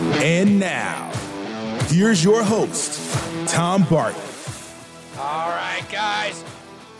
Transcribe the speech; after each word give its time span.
And 0.00 0.58
now, 0.58 1.10
here's 1.88 2.24
your 2.24 2.42
host, 2.42 2.98
Tom 3.48 3.84
Barton. 3.84 4.20
All 5.18 5.50
right, 5.50 5.84
guys. 5.90 6.42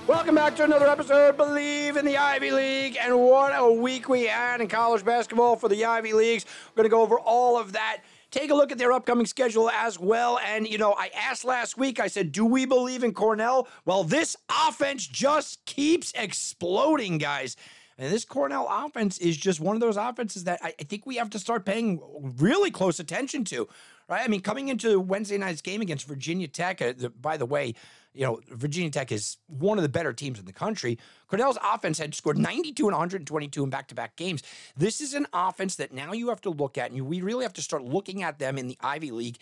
Welcome 0.06 0.34
back 0.34 0.54
to 0.56 0.64
another 0.64 0.86
episode 0.86 1.38
Bleav 1.38 1.96
in 1.96 2.05
the 2.05 2.18
Ivy 2.18 2.50
League. 2.50 2.98
And 3.00 3.18
what 3.18 3.52
a 3.55 3.72
week 3.72 4.08
we 4.08 4.24
had 4.24 4.60
in 4.60 4.68
college 4.68 5.05
basketball 5.05 5.56
for 5.56 5.68
the 5.68 5.84
Ivy 5.84 6.12
Leagues. 6.12 6.44
We're 6.70 6.82
going 6.82 6.91
to 6.91 6.94
go 6.94 7.00
over 7.02 7.18
all 7.18 7.58
of 7.58 7.72
that 7.72 8.02
take 8.30 8.50
a 8.50 8.55
look 8.55 8.70
at 8.70 8.78
their 8.78 8.92
upcoming 8.92 9.27
schedule 9.27 9.70
as 9.70 9.98
well. 9.98 10.38
And, 10.38 10.69
you 10.69 10.78
know, 10.78 10.94
I 10.96 11.10
asked 11.16 11.44
last 11.44 11.77
week, 11.77 12.00
I 12.00 12.06
said, 12.06 12.32
do 12.32 12.44
we 12.44 12.64
believe 12.64 13.02
in 13.02 13.12
Cornell? 13.12 13.69
Well, 13.84 14.05
this 14.05 14.36
offense 14.69 15.06
just 15.06 15.64
keeps 15.64 16.12
exploding, 16.14 17.19
guys. 17.19 17.56
And 18.00 18.10
this 18.10 18.24
Cornell 18.24 18.66
offense 18.70 19.18
is 19.18 19.36
just 19.36 19.60
one 19.60 19.77
of 19.77 19.80
those 19.80 19.98
offenses 19.98 20.45
that 20.45 20.58
I, 20.62 20.70
think 20.70 21.04
we 21.04 21.16
have 21.16 21.28
to 21.30 21.38
start 21.38 21.66
paying 21.66 22.00
really 22.38 22.70
close 22.70 22.98
attention 22.98 23.45
to, 23.45 23.68
right? 24.08 24.22
I 24.24 24.28
mean, 24.28 24.41
coming 24.41 24.68
into 24.68 24.98
Wednesday 24.98 25.36
night's 25.36 25.60
game 25.60 25.82
against 25.82 26.06
Virginia 26.06 26.48
Tech, 26.48 26.80
uh, 26.80 26.94
the, 26.97 27.10
by 27.10 27.36
the 27.36 27.44
way, 27.44 27.75
you 28.14 28.25
know, 28.25 28.41
Virginia 28.48 28.88
Tech 28.91 29.12
is 29.12 29.36
one 29.48 29.77
of 29.77 29.83
the 29.83 29.91
better 29.91 30.14
teams 30.14 30.38
in 30.38 30.47
the 30.47 30.52
country. 30.52 30.98
Cornell's 31.28 31.58
offense 31.62 31.98
had 31.98 32.14
scored 32.14 32.38
92 32.38 32.84
and 32.86 32.94
122 32.94 33.62
in 33.62 33.69
back 33.69 33.88
to 33.88 33.94
back 33.94 34.16
games. 34.16 34.42
This 34.78 35.03
is 35.03 35.12
an 35.12 35.27
offense 35.34 35.77
that 35.77 35.92
now 35.92 36.14
you 36.14 36.30
have 36.30 36.41
to 36.41 36.50
look 36.50 36.78
at, 36.78 36.92
and 36.92 37.06
we 37.06 37.20
really 37.20 37.44
have 37.44 37.53
to 37.53 37.62
start 37.62 37.82
looking 37.82 38.22
at 38.22 38.38
them 38.38 38.56
in 38.56 38.66
the 38.66 38.78
Ivy 38.80 39.10
League, 39.10 39.36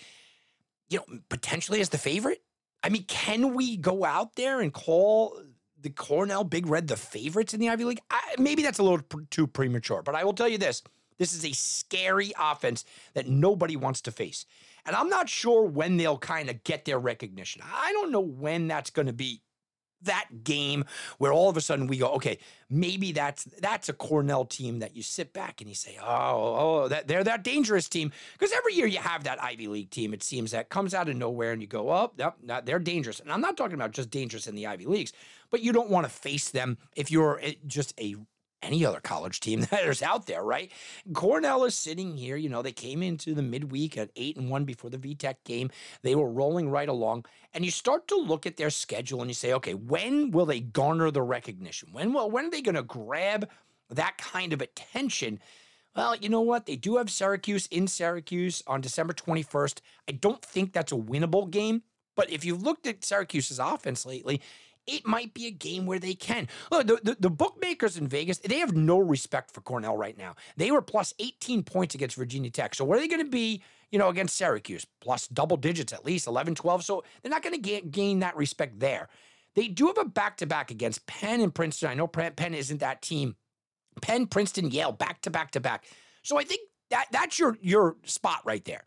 you 0.88 0.98
know, 0.98 1.20
potentially 1.28 1.80
as 1.80 1.90
the 1.90 1.98
favorite. 1.98 2.42
I 2.83 2.88
mean, 2.88 3.05
can 3.05 3.55
we 3.55 3.77
go 3.77 4.05
out 4.05 4.34
there 4.34 4.61
and 4.61 4.72
call 4.72 5.40
the 5.80 5.90
Cornell 5.90 6.44
Big 6.44 6.66
Red 6.66 6.88
the 6.88 6.96
favorites 6.96 7.54
in 7.54 7.60
the 7.60 7.68
Ivy 7.68 7.84
League? 7.84 8.00
I, 8.10 8.34
maybe 8.38 8.62
that's 8.62 8.78
a 8.78 8.82
little 8.82 9.02
pr- 9.02 9.22
too 9.30 9.46
premature, 9.46 10.02
but 10.02 10.14
I 10.14 10.24
will 10.24 10.32
tell 10.32 10.48
you 10.48 10.58
this 10.58 10.82
this 11.18 11.32
is 11.32 11.44
a 11.44 11.52
scary 11.52 12.32
offense 12.38 12.84
that 13.14 13.28
nobody 13.28 13.76
wants 13.76 14.00
to 14.02 14.12
face. 14.12 14.46
And 14.86 14.96
I'm 14.96 15.08
not 15.08 15.28
sure 15.28 15.64
when 15.64 15.96
they'll 15.96 16.18
kind 16.18 16.48
of 16.48 16.64
get 16.64 16.84
their 16.84 16.98
recognition. 16.98 17.62
I 17.64 17.92
don't 17.92 18.12
know 18.12 18.20
when 18.20 18.68
that's 18.68 18.90
going 18.90 19.06
to 19.06 19.12
be 19.12 19.42
that 20.02 20.44
game 20.44 20.84
where 21.18 21.32
all 21.32 21.48
of 21.48 21.56
a 21.56 21.60
sudden 21.60 21.86
we 21.86 21.98
go, 21.98 22.08
okay, 22.12 22.38
maybe 22.70 23.12
that's 23.12 23.44
that's 23.44 23.88
a 23.88 23.92
Cornell 23.92 24.44
team 24.44 24.78
that 24.80 24.94
you 24.96 25.02
sit 25.02 25.32
back 25.32 25.60
and 25.60 25.68
you 25.68 25.74
say, 25.74 25.98
oh, 26.02 26.56
oh, 26.58 26.88
that 26.88 27.08
they're 27.08 27.24
that 27.24 27.42
dangerous 27.42 27.88
team. 27.88 28.12
Because 28.32 28.52
every 28.52 28.74
year 28.74 28.86
you 28.86 28.98
have 28.98 29.24
that 29.24 29.42
Ivy 29.42 29.68
League 29.68 29.90
team, 29.90 30.12
it 30.14 30.22
seems 30.22 30.50
that 30.52 30.68
comes 30.68 30.94
out 30.94 31.08
of 31.08 31.16
nowhere 31.16 31.52
and 31.52 31.60
you 31.60 31.68
go, 31.68 31.90
oh, 31.90 32.12
yep, 32.16 32.36
they're 32.64 32.78
dangerous. 32.78 33.20
And 33.20 33.32
I'm 33.32 33.40
not 33.40 33.56
talking 33.56 33.74
about 33.74 33.92
just 33.92 34.10
dangerous 34.10 34.46
in 34.46 34.55
the 34.55 34.66
Ivy 34.66 34.86
Leagues, 34.86 35.12
but 35.50 35.62
you 35.62 35.72
don't 35.72 35.90
want 35.90 36.06
to 36.06 36.10
face 36.10 36.50
them 36.50 36.78
if 36.96 37.10
you're 37.10 37.40
eh, 37.42 37.55
just 37.66 37.94
a 38.00 38.16
any 38.62 38.84
other 38.84 39.01
college 39.01 39.41
team 39.41 39.61
that 39.70 39.84
is 39.84 40.03
out 40.03 40.27
there, 40.27 40.42
right? 40.42 40.70
Cornell 41.12 41.64
is 41.64 41.75
sitting 41.75 42.17
here. 42.17 42.37
You 42.37 42.48
know, 42.48 42.62
they 42.62 42.73
came 42.73 43.03
into 43.03 43.34
the 43.34 43.42
midweek 43.42 43.97
at 43.97 44.11
eight 44.17 44.37
and 44.37 44.51
one 44.51 44.64
before 44.64 44.91
the 44.91 44.98
VTech 44.98 45.37
game. 45.45 45.70
They 46.03 46.14
were 46.14 46.31
rolling 46.31 46.70
right 46.70 46.89
along. 46.89 47.27
And 47.55 47.64
you 47.64 47.70
start 47.70 48.09
to 48.09 48.17
look 48.17 48.47
at 48.47 48.56
their 48.56 48.70
schedule 48.70 49.20
and 49.20 49.31
you 49.31 49.34
say, 49.34 49.53
okay, 49.55 49.75
when 49.75 50.31
will 50.31 50.47
they 50.47 50.61
garner 50.61 51.11
the 51.11 51.23
recognition? 51.23 51.91
When 51.92 52.13
will 52.13 52.30
when 52.30 52.47
are 52.47 52.51
they 52.51 52.63
going 52.63 52.74
to 52.74 52.83
grab 52.83 53.48
that 53.91 54.18
kind 54.18 54.52
of 54.52 54.61
attention? 54.61 55.41
Well, 55.97 56.14
you 56.17 56.29
know 56.29 56.42
what? 56.42 56.67
They 56.67 56.77
do 56.77 56.97
have 56.98 57.11
Syracuse 57.11 57.67
in 57.68 57.89
Syracuse 57.89 58.63
on 58.67 58.80
December 58.80 59.13
21st. 59.14 59.80
I 60.08 60.13
don't 60.13 60.42
think 60.42 60.73
that's 60.73 60.92
a 60.92 60.97
winnable 60.97 61.51
game. 61.51 61.83
But 62.14 62.30
if 62.30 62.45
you've 62.45 62.63
looked 62.63 62.86
at 62.86 63.05
Syracuse's 63.05 63.61
offense 63.61 64.05
lately, 64.05 64.41
it 64.88 65.06
might 65.06 65.34
be 65.34 65.46
a 65.46 65.50
game 65.50 65.86
where 65.86 65.98
they 65.98 66.14
can. 66.14 66.48
Look, 66.72 66.86
the, 66.86 66.98
the, 67.02 67.16
the, 67.20 67.30
bookmakers 67.30 67.96
in 67.96 68.08
Vegas, 68.08 68.38
they 68.38 68.58
have 68.58 68.74
no 68.74 68.98
respect 68.98 69.52
for 69.52 69.60
Cornell 69.60 69.96
right 69.96 70.16
now. 70.16 70.34
They 70.56 70.70
were 70.70 70.82
plus 70.82 71.14
18 71.18 71.62
points 71.62 71.94
against 71.94 72.16
Virginia 72.16 72.50
Tech. 72.50 72.74
So 72.74 72.84
what 72.84 72.96
are 72.96 73.00
they 73.00 73.08
going 73.08 73.24
to 73.24 73.30
be, 73.30 73.62
you 73.92 73.98
know, 73.98 74.08
against 74.08 74.36
Syracuse? 74.36 74.86
Plus 75.00 75.28
double 75.28 75.58
digits 75.58 75.92
at 75.92 76.04
least, 76.04 76.26
11, 76.26 76.54
12. 76.54 76.84
So 76.84 77.04
they're 77.22 77.30
not 77.30 77.42
going 77.42 77.60
to 77.60 77.80
gain 77.82 78.20
that 78.20 78.36
respect 78.36 78.80
there. 78.80 79.08
They 79.54 79.68
do 79.68 79.88
have 79.88 79.98
a 79.98 80.04
back-to-back 80.04 80.70
against 80.70 81.06
Penn 81.06 81.40
and 81.40 81.55
Princeton. 81.55 81.90
I 81.90 81.94
know 81.94 82.06
Penn 82.06 82.55
isn't 82.55 82.80
that 82.80 83.02
team. 83.02 83.36
Penn, 84.00 84.26
Princeton, 84.26 84.70
Yale, 84.70 84.92
back 84.92 85.20
to 85.22 85.30
back 85.30 85.50
to 85.52 85.60
back. 85.60 85.84
So 86.22 86.38
I 86.38 86.44
think 86.44 86.60
that 86.90 87.06
that's 87.10 87.38
your 87.38 87.58
your 87.60 87.96
spot 88.05 88.40
right 88.44 88.64
there. 88.64 88.84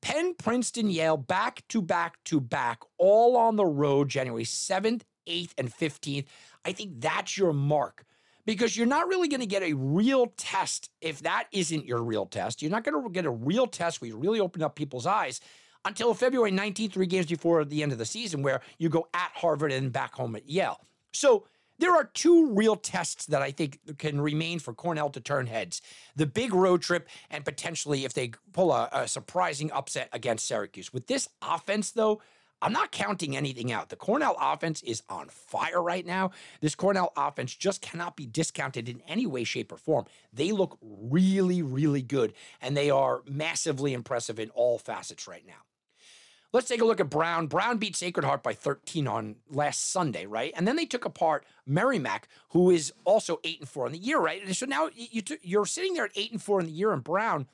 Penn, 0.00 0.34
Princeton, 0.34 0.90
Yale, 0.90 1.16
back 1.16 1.62
to 1.68 1.82
back 1.82 2.22
to 2.24 2.40
back, 2.40 2.80
all 2.98 3.36
on 3.36 3.56
the 3.56 3.66
road, 3.66 4.08
January 4.08 4.44
7th 4.44 5.02
8th, 5.26 5.52
and 5.58 5.72
15th. 5.72 6.26
I 6.64 6.72
think 6.72 7.00
that's 7.00 7.36
your 7.36 7.52
mark 7.52 8.04
because 8.44 8.76
you're 8.76 8.86
not 8.86 9.08
really 9.08 9.28
going 9.28 9.40
to 9.40 9.46
get 9.46 9.62
a 9.62 9.72
real 9.74 10.32
test 10.36 10.90
if 11.00 11.20
that 11.20 11.46
isn't 11.52 11.86
your 11.86 12.02
real 12.02 12.26
test. 12.26 12.62
You're 12.62 12.70
not 12.70 12.84
going 12.84 13.02
to 13.02 13.10
get 13.10 13.24
a 13.24 13.30
real 13.30 13.66
test 13.66 14.00
where 14.00 14.08
you 14.08 14.16
really 14.16 14.40
open 14.40 14.62
up 14.62 14.74
people's 14.74 15.06
eyes 15.06 15.40
until 15.84 16.14
February 16.14 16.52
19th, 16.52 16.92
three 16.92 17.06
games 17.06 17.26
before 17.26 17.64
the 17.64 17.82
end 17.82 17.92
of 17.92 17.98
the 17.98 18.04
season, 18.04 18.42
where 18.42 18.60
you 18.78 18.88
go 18.88 19.08
at 19.14 19.30
Harvard 19.34 19.72
and 19.72 19.92
back 19.92 20.14
home 20.14 20.36
at 20.36 20.48
Yale. 20.48 20.80
So 21.12 21.44
there 21.78 21.92
are 21.92 22.04
two 22.04 22.52
real 22.52 22.76
tests 22.76 23.26
that 23.26 23.42
I 23.42 23.50
think 23.50 23.98
can 23.98 24.20
remain 24.20 24.60
for 24.60 24.72
Cornell 24.72 25.10
to 25.10 25.20
turn 25.20 25.46
heads 25.46 25.82
the 26.14 26.26
big 26.26 26.54
road 26.54 26.82
trip, 26.82 27.08
and 27.30 27.44
potentially 27.44 28.04
if 28.04 28.12
they 28.12 28.32
pull 28.52 28.72
a, 28.72 28.88
a 28.92 29.08
surprising 29.08 29.72
upset 29.72 30.08
against 30.12 30.46
Syracuse. 30.46 30.92
With 30.92 31.06
this 31.08 31.28
offense, 31.42 31.90
though, 31.90 32.20
I'm 32.62 32.72
not 32.72 32.92
counting 32.92 33.36
anything 33.36 33.72
out. 33.72 33.88
The 33.88 33.96
Cornell 33.96 34.36
offense 34.40 34.82
is 34.82 35.02
on 35.08 35.28
fire 35.28 35.82
right 35.82 36.06
now. 36.06 36.30
This 36.60 36.76
Cornell 36.76 37.12
offense 37.16 37.54
just 37.54 37.82
cannot 37.82 38.16
be 38.16 38.24
discounted 38.24 38.88
in 38.88 39.02
any 39.08 39.26
way, 39.26 39.42
shape, 39.42 39.72
or 39.72 39.76
form. 39.76 40.06
They 40.32 40.52
look 40.52 40.78
really, 40.80 41.60
really 41.60 42.02
good, 42.02 42.32
and 42.60 42.76
they 42.76 42.88
are 42.88 43.22
massively 43.28 43.92
impressive 43.92 44.38
in 44.38 44.50
all 44.50 44.78
facets 44.78 45.26
right 45.26 45.44
now. 45.44 45.54
Let's 46.52 46.68
take 46.68 46.82
a 46.82 46.84
look 46.84 47.00
at 47.00 47.08
Brown. 47.08 47.46
Brown 47.46 47.78
beat 47.78 47.96
Sacred 47.96 48.24
Heart 48.24 48.42
by 48.42 48.52
13 48.52 49.08
on 49.08 49.36
last 49.50 49.90
Sunday, 49.90 50.26
right? 50.26 50.52
And 50.54 50.68
then 50.68 50.76
they 50.76 50.84
took 50.84 51.06
apart 51.06 51.46
Merrimack, 51.66 52.28
who 52.50 52.70
is 52.70 52.92
also 53.04 53.40
eight 53.42 53.58
and 53.58 53.68
four 53.68 53.86
in 53.86 53.92
the 53.92 53.98
year, 53.98 54.20
right? 54.20 54.44
And 54.44 54.54
So 54.54 54.66
now 54.66 54.90
you 54.94 55.22
t- 55.22 55.38
you're 55.42 55.64
sitting 55.64 55.94
there 55.94 56.04
at 56.04 56.12
eight 56.14 56.30
and 56.30 56.42
four 56.42 56.60
in 56.60 56.66
the 56.66 56.72
year, 56.72 56.92
and 56.92 57.02
Brown 57.02 57.48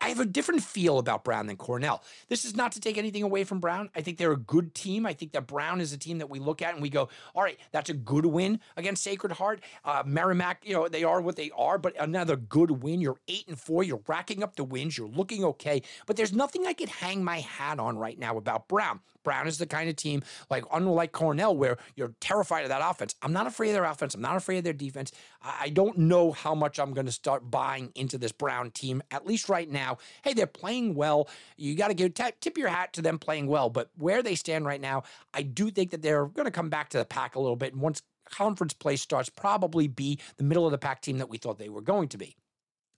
I 0.00 0.08
have 0.08 0.20
a 0.20 0.24
different 0.24 0.62
feel 0.62 0.98
about 0.98 1.24
Brown 1.24 1.46
than 1.46 1.56
Cornell. 1.56 2.02
This 2.28 2.44
is 2.44 2.56
not 2.56 2.72
to 2.72 2.80
take 2.80 2.98
anything 2.98 3.22
away 3.22 3.44
from 3.44 3.60
Brown. 3.60 3.88
I 3.94 4.00
think 4.00 4.18
they're 4.18 4.32
a 4.32 4.36
good 4.36 4.74
team. 4.74 5.06
I 5.06 5.12
think 5.12 5.32
that 5.32 5.46
Brown 5.46 5.80
is 5.80 5.92
a 5.92 5.98
team 5.98 6.18
that 6.18 6.30
we 6.30 6.38
look 6.38 6.62
at 6.62 6.74
and 6.74 6.82
we 6.82 6.88
go, 6.88 7.08
all 7.34 7.42
right, 7.42 7.58
that's 7.72 7.90
a 7.90 7.94
good 7.94 8.26
win 8.26 8.60
against 8.76 9.04
Sacred 9.04 9.32
Heart. 9.32 9.60
Uh, 9.84 10.02
Merrimack, 10.04 10.62
you 10.64 10.74
know, 10.74 10.88
they 10.88 11.04
are 11.04 11.20
what 11.20 11.36
they 11.36 11.50
are, 11.56 11.78
but 11.78 11.94
another 12.00 12.36
good 12.36 12.82
win. 12.82 13.00
You're 13.00 13.20
eight 13.28 13.46
and 13.48 13.58
four. 13.58 13.82
You're 13.82 14.02
racking 14.06 14.42
up 14.42 14.56
the 14.56 14.64
wins. 14.64 14.98
You're 14.98 15.08
looking 15.08 15.44
okay. 15.44 15.82
But 16.06 16.16
there's 16.16 16.32
nothing 16.32 16.66
I 16.66 16.72
could 16.72 16.88
hang 16.88 17.22
my 17.22 17.40
hat 17.40 17.78
on 17.78 17.96
right 17.98 18.18
now 18.18 18.36
about 18.36 18.68
Brown. 18.68 19.00
Brown 19.26 19.48
is 19.48 19.58
the 19.58 19.66
kind 19.66 19.90
of 19.90 19.96
team, 19.96 20.22
like 20.50 20.64
unlike 20.72 21.10
Cornell, 21.10 21.56
where 21.56 21.78
you're 21.96 22.14
terrified 22.20 22.62
of 22.62 22.68
that 22.68 22.88
offense. 22.88 23.16
I'm 23.22 23.32
not 23.32 23.48
afraid 23.48 23.70
of 23.70 23.74
their 23.74 23.84
offense. 23.84 24.14
I'm 24.14 24.20
not 24.20 24.36
afraid 24.36 24.58
of 24.58 24.64
their 24.64 24.72
defense. 24.72 25.10
I 25.42 25.68
don't 25.70 25.98
know 25.98 26.30
how 26.30 26.54
much 26.54 26.78
I'm 26.78 26.94
going 26.94 27.06
to 27.06 27.12
start 27.12 27.50
buying 27.50 27.90
into 27.96 28.18
this 28.18 28.30
Brown 28.30 28.70
team, 28.70 29.02
at 29.10 29.26
least 29.26 29.48
right 29.48 29.65
now. 29.70 29.98
Hey, 30.22 30.32
they're 30.32 30.46
playing 30.46 30.94
well. 30.94 31.28
You 31.56 31.74
got 31.74 31.88
to 31.88 31.94
give 31.94 32.14
tip 32.14 32.58
your 32.58 32.68
hat 32.68 32.92
to 32.94 33.02
them 33.02 33.18
playing 33.18 33.46
well. 33.46 33.70
But 33.70 33.90
where 33.96 34.22
they 34.22 34.34
stand 34.34 34.66
right 34.66 34.80
now, 34.80 35.04
I 35.34 35.42
do 35.42 35.70
think 35.70 35.90
that 35.90 36.02
they're 36.02 36.26
going 36.26 36.46
to 36.46 36.50
come 36.50 36.70
back 36.70 36.90
to 36.90 36.98
the 36.98 37.04
pack 37.04 37.34
a 37.34 37.40
little 37.40 37.56
bit. 37.56 37.72
And 37.72 37.82
once 37.82 38.02
conference 38.28 38.72
play 38.72 38.96
starts, 38.96 39.28
probably 39.28 39.88
be 39.88 40.18
the 40.36 40.44
middle 40.44 40.66
of 40.66 40.72
the 40.72 40.78
pack 40.78 41.00
team 41.00 41.18
that 41.18 41.28
we 41.28 41.38
thought 41.38 41.58
they 41.58 41.68
were 41.68 41.80
going 41.80 42.08
to 42.08 42.18
be. 42.18 42.36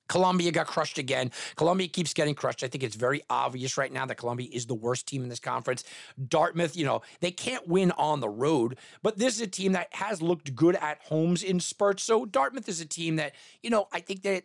Columbia 0.09 0.51
got 0.51 0.67
crushed 0.67 0.99
again. 0.99 1.31
Columbia 1.57 1.87
keeps 1.87 2.15
getting 2.15 2.35
crushed. 2.35 2.65
I 2.65 2.69
think 2.69 2.83
it's 2.83 2.97
very 2.97 3.23
obvious 3.29 3.77
right 3.77 3.93
now 3.93 4.07
that 4.07 4.17
Columbia 4.17 4.49
is 4.51 4.67
the 4.67 4.75
worst 4.75 5.07
team 5.07 5.23
in 5.23 5.29
this 5.29 5.39
conference. 5.39 5.85
Dartmouth, 6.29 6.77
you 6.77 6.85
know, 6.85 7.03
they 7.21 7.31
can't 7.31 7.69
win 7.69 7.91
on 7.93 8.21
the 8.21 8.29
road, 8.29 8.79
but 9.03 9.19
this 9.19 9.35
is 9.35 9.43
a 9.43 9.47
team 9.47 9.73
that 9.73 9.89
has 9.93 10.23
looked 10.23 10.55
good 10.55 10.77
at 10.77 10.99
homes 11.03 11.43
in 11.43 11.61
spurts. 11.61 12.03
So 12.03 12.25
Dartmouth 12.25 12.69
is 12.69 12.81
a 12.81 12.87
team 12.87 13.17
that, 13.17 13.35
you 13.63 13.71
know, 13.71 13.89
I 13.93 14.01
think 14.01 14.23
that 14.23 14.45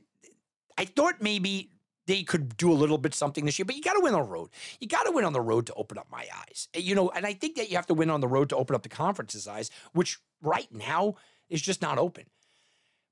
I 0.77 0.85
thought 0.85 1.21
maybe 1.21 1.69
they 2.07 2.23
could 2.23 2.57
do 2.57 2.71
a 2.71 2.73
little 2.73 2.97
bit 2.97 3.13
something 3.13 3.45
this 3.45 3.57
year, 3.57 3.65
but 3.65 3.75
you 3.75 3.81
got 3.81 3.93
to 3.93 4.01
win 4.01 4.13
on 4.13 4.21
the 4.21 4.27
road. 4.27 4.49
You 4.79 4.87
got 4.87 5.03
to 5.03 5.11
win 5.11 5.25
on 5.25 5.33
the 5.33 5.41
road 5.41 5.67
to 5.67 5.73
open 5.75 5.97
up 5.97 6.07
my 6.11 6.27
eyes. 6.41 6.67
You 6.75 6.95
know, 6.95 7.09
and 7.09 7.25
I 7.25 7.33
think 7.33 7.55
that 7.55 7.69
you 7.69 7.75
have 7.75 7.87
to 7.87 7.93
win 7.93 8.09
on 8.09 8.21
the 8.21 8.27
road 8.27 8.49
to 8.49 8.55
open 8.55 8.75
up 8.75 8.83
the 8.83 8.89
conference's 8.89 9.47
eyes, 9.47 9.71
which 9.93 10.19
right 10.41 10.67
now 10.71 11.15
is 11.49 11.61
just 11.61 11.81
not 11.81 11.97
open. 11.97 12.25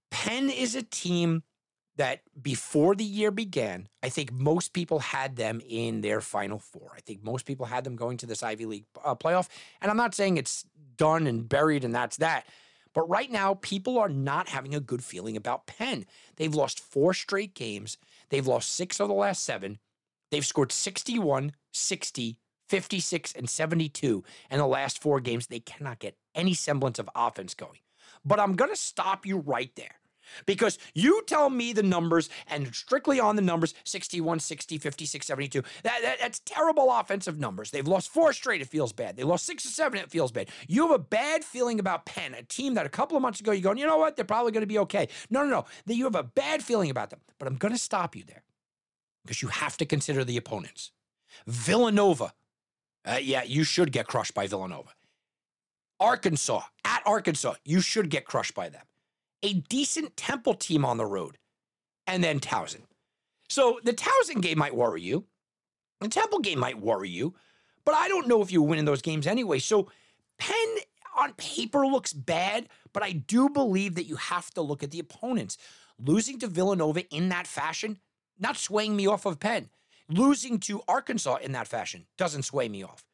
Penn 0.10 0.50
is 0.50 0.76
a 0.76 0.84
team 0.84 1.44
that 1.98 2.22
before 2.42 2.96
the 2.96 3.04
year 3.04 3.32
began, 3.32 3.88
I 4.02 4.10
think 4.10 4.32
most 4.32 4.74
people 4.74 5.00
had 5.00 5.36
them 5.36 5.62
in 5.68 6.02
their 6.02 6.22
final 6.22 6.60
four. 6.60 6.92
I 6.96 7.02
think 7.02 7.24
most 7.24 7.46
people 7.46 7.66
had 7.66 7.84
them 7.84 7.96
going 7.96 8.18
to 8.18 8.26
this 8.26 8.44
Ivy 8.44 8.66
League 8.66 8.86
uh, 9.04 9.16
playoff. 9.16 9.50
And 9.82 9.92
I'm 9.92 9.98
not 9.98 10.16
saying 10.16 10.38
it's 10.38 10.66
done 10.98 11.28
and 11.28 11.48
buried 11.48 11.84
and 11.84 11.94
that's 11.94 12.18
that. 12.18 12.46
But 12.94 13.10
right 13.10 13.32
now, 13.32 13.56
people 13.56 13.98
are 14.00 14.10
not 14.10 14.50
having 14.50 14.76
a 14.76 14.80
good 14.80 15.04
feeling 15.04 15.38
about 15.38 15.66
Penn. 15.66 16.06
They've 16.36 16.54
lost 16.54 16.80
four 16.80 17.14
straight 17.14 17.54
games. 17.54 17.98
They've 18.32 18.48
lost 18.48 18.74
six 18.74 19.00
of 19.00 19.10
the 19.10 19.14
last 19.14 19.44
seven. 19.44 19.78
They've 20.32 20.46
scored 20.46 20.72
61, 20.72 21.52
60, 21.74 22.38
56, 22.70 23.34
and 23.34 23.50
72 23.50 24.24
in 24.50 24.58
the 24.58 24.66
last 24.66 25.02
four 25.02 25.20
games. 25.20 25.48
They 25.48 25.60
cannot 25.60 26.00
get 26.00 26.16
any 26.34 26.54
semblance 26.54 26.98
of 26.98 27.10
offense 27.14 27.54
going. 27.54 27.80
But 28.26 28.40
I'm 28.40 28.56
going 28.56 28.72
to 28.72 28.78
stop 28.78 29.26
you 29.26 29.40
right 29.40 29.72
there 29.76 30.01
because 30.46 30.78
you 30.94 31.24
tell 31.28 31.50
me 31.50 31.74
the 31.74 31.84
numbers 31.84 32.30
and 32.48 32.74
strictly 32.74 33.20
on 33.20 33.36
the 33.36 33.42
numbers 33.42 33.74
61 33.84 34.40
60 34.40 34.78
56 34.78 35.26
72 35.26 35.62
that, 35.84 36.02
that, 36.02 36.20
that's 36.20 36.40
terrible 36.40 36.92
offensive 36.92 37.40
numbers. 37.40 37.72
They've 37.72 37.88
lost 37.88 38.10
four 38.10 38.34
straight 38.34 38.62
it 38.62 38.68
feels 38.68 38.94
bad. 38.94 39.16
They 39.16 39.24
lost 39.24 39.46
six 39.46 39.66
or 39.66 39.70
seven 39.70 40.00
it 40.00 40.10
feels 40.10 40.32
bad. 40.32 40.50
You 40.68 40.84
have 40.84 40.92
a 40.92 41.00
bad 41.00 41.44
feeling 41.44 41.80
about 41.80 42.06
penn 42.06 42.34
a 42.34 42.44
team 42.44 42.74
that 42.76 42.86
a 42.86 42.90
couple 42.90 43.18
of 43.18 43.22
months 43.22 43.40
ago 43.40 43.52
you're 43.52 43.62
going 43.62 43.78
you 43.78 43.88
know 43.88 43.98
what? 43.98 44.16
They're 44.16 44.26
probably 44.26 44.52
going 44.52 44.62
to 44.62 44.68
be 44.68 44.80
okay. 44.80 45.08
No 45.30 45.44
no 45.44 45.50
no. 45.50 45.66
That 45.86 45.96
you 45.96 46.06
have 46.06 46.16
a 46.16 46.24
bad 46.24 46.64
feeling 46.64 46.90
about 46.90 47.10
them. 47.10 47.20
But 47.40 47.48
i'm 47.48 47.56
going 47.56 47.74
to 47.74 47.80
stop 47.80 48.16
you 48.16 48.24
there 48.24 48.44
because 49.24 49.42
you 49.42 49.50
have 49.50 49.78
to 49.78 49.86
consider 49.86 50.24
the 50.24 50.38
opponents. 50.38 50.92
Villanova 51.48 52.34
uh, 53.06 53.18
yeah 53.22 53.44
you 53.44 53.64
should 53.64 53.92
get 53.92 54.08
crushed 54.08 54.34
by 54.34 54.48
villanova. 54.48 54.90
Arkansas 56.00 56.62
at 56.84 57.02
arkansas 57.06 57.56
you 57.64 57.82
should 57.82 58.10
get 58.10 58.26
crushed 58.26 58.56
by 58.56 58.70
them 58.70 58.82
a 59.44 59.54
decent 59.54 60.16
Temple 60.18 60.54
team 60.54 60.86
on 60.86 60.98
the 60.98 61.06
road, 61.06 61.38
and 62.08 62.24
then 62.24 62.40
Towson. 62.40 62.84
So 63.50 63.80
the 63.84 63.94
Towson 63.94 64.42
game 64.42 64.58
might 64.58 64.76
worry 64.76 65.02
you. 65.02 65.26
The 66.00 66.08
Temple 66.08 66.40
game 66.40 66.60
might 66.60 66.80
worry 66.80 67.10
you, 67.10 67.36
but 67.86 67.96
I 67.96 68.08
don't 68.08 68.28
know 68.28 68.42
if 68.42 68.52
you 68.52 68.62
win 68.62 68.80
in 68.80 68.86
those 68.86 69.02
games 69.02 69.28
anyway. 69.28 69.60
So 69.60 69.90
Penn 70.38 70.78
on 71.16 71.34
paper 71.34 71.86
looks 71.86 72.14
bad, 72.14 72.70
but 72.94 73.04
I 73.04 73.12
do 73.12 73.50
believe 73.50 73.96
that 73.96 74.08
you 74.08 74.16
have 74.16 74.50
to 74.52 74.62
look 74.62 74.84
at 74.84 74.92
the 74.92 75.00
opponents. 75.00 75.58
Losing 76.00 76.40
to 76.40 76.48
Villanova 76.48 77.08
in 77.10 77.30
that 77.30 77.46
fashion, 77.46 78.00
not 78.40 78.58
swaying 78.58 78.96
me 78.96 79.06
off 79.06 79.26
of 79.26 79.40
Penn. 79.40 79.70
Losing 80.10 80.60
to 80.62 80.82
Arkansas 80.88 81.38
in 81.44 81.52
that 81.52 81.68
fashion 81.68 82.06
doesn't 82.18 82.44
sway 82.44 82.68
me 82.68 82.84
off. 82.84 83.06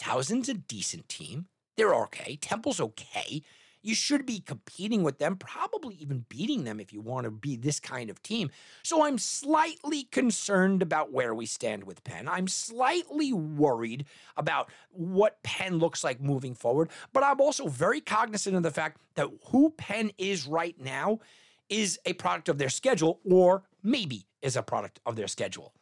Towson's 0.00 0.48
a 0.48 0.54
decent 0.54 1.08
team. 1.08 1.46
They're 1.76 1.94
okay. 1.94 2.36
Temple's 2.40 2.80
okay 2.80 3.42
you 3.82 3.94
should 3.94 4.24
be 4.24 4.40
competing 4.40 5.02
with 5.02 5.18
them, 5.18 5.36
probably 5.36 5.94
even 5.96 6.24
beating 6.28 6.64
them 6.64 6.80
if 6.80 6.92
you 6.92 7.00
want 7.00 7.24
to 7.24 7.30
be 7.30 7.56
this 7.56 7.80
kind 7.80 8.10
of 8.10 8.22
team. 8.22 8.50
So 8.82 9.04
I'm 9.04 9.18
slightly 9.18 10.04
concerned 10.04 10.82
about 10.82 11.12
where 11.12 11.34
we 11.34 11.46
stand 11.46 11.84
with 11.84 12.04
Penn. 12.04 12.28
I'm 12.28 12.48
slightly 12.48 13.32
worried 13.32 14.06
about 14.36 14.70
what 14.90 15.42
Penn 15.42 15.78
looks 15.78 16.04
like 16.04 16.20
moving 16.20 16.54
forward, 16.54 16.90
but 17.12 17.24
I'm 17.24 17.40
also 17.40 17.68
very 17.68 18.00
cognizant 18.00 18.56
of 18.56 18.62
the 18.62 18.70
fact 18.70 18.98
that 19.14 19.28
who 19.46 19.70
Penn 19.70 20.12
is 20.16 20.46
right 20.46 20.78
now 20.80 21.20
is 21.68 21.98
a 22.04 22.12
product 22.12 22.48
of 22.48 22.58
their 22.58 22.68
schedule 22.68 23.20
or 23.28 23.62
maybe 23.82 24.26
is 24.42 24.56
a 24.56 24.62
product 24.62 25.00
of 25.06 25.16
their 25.16 25.28
schedule. 25.28 25.72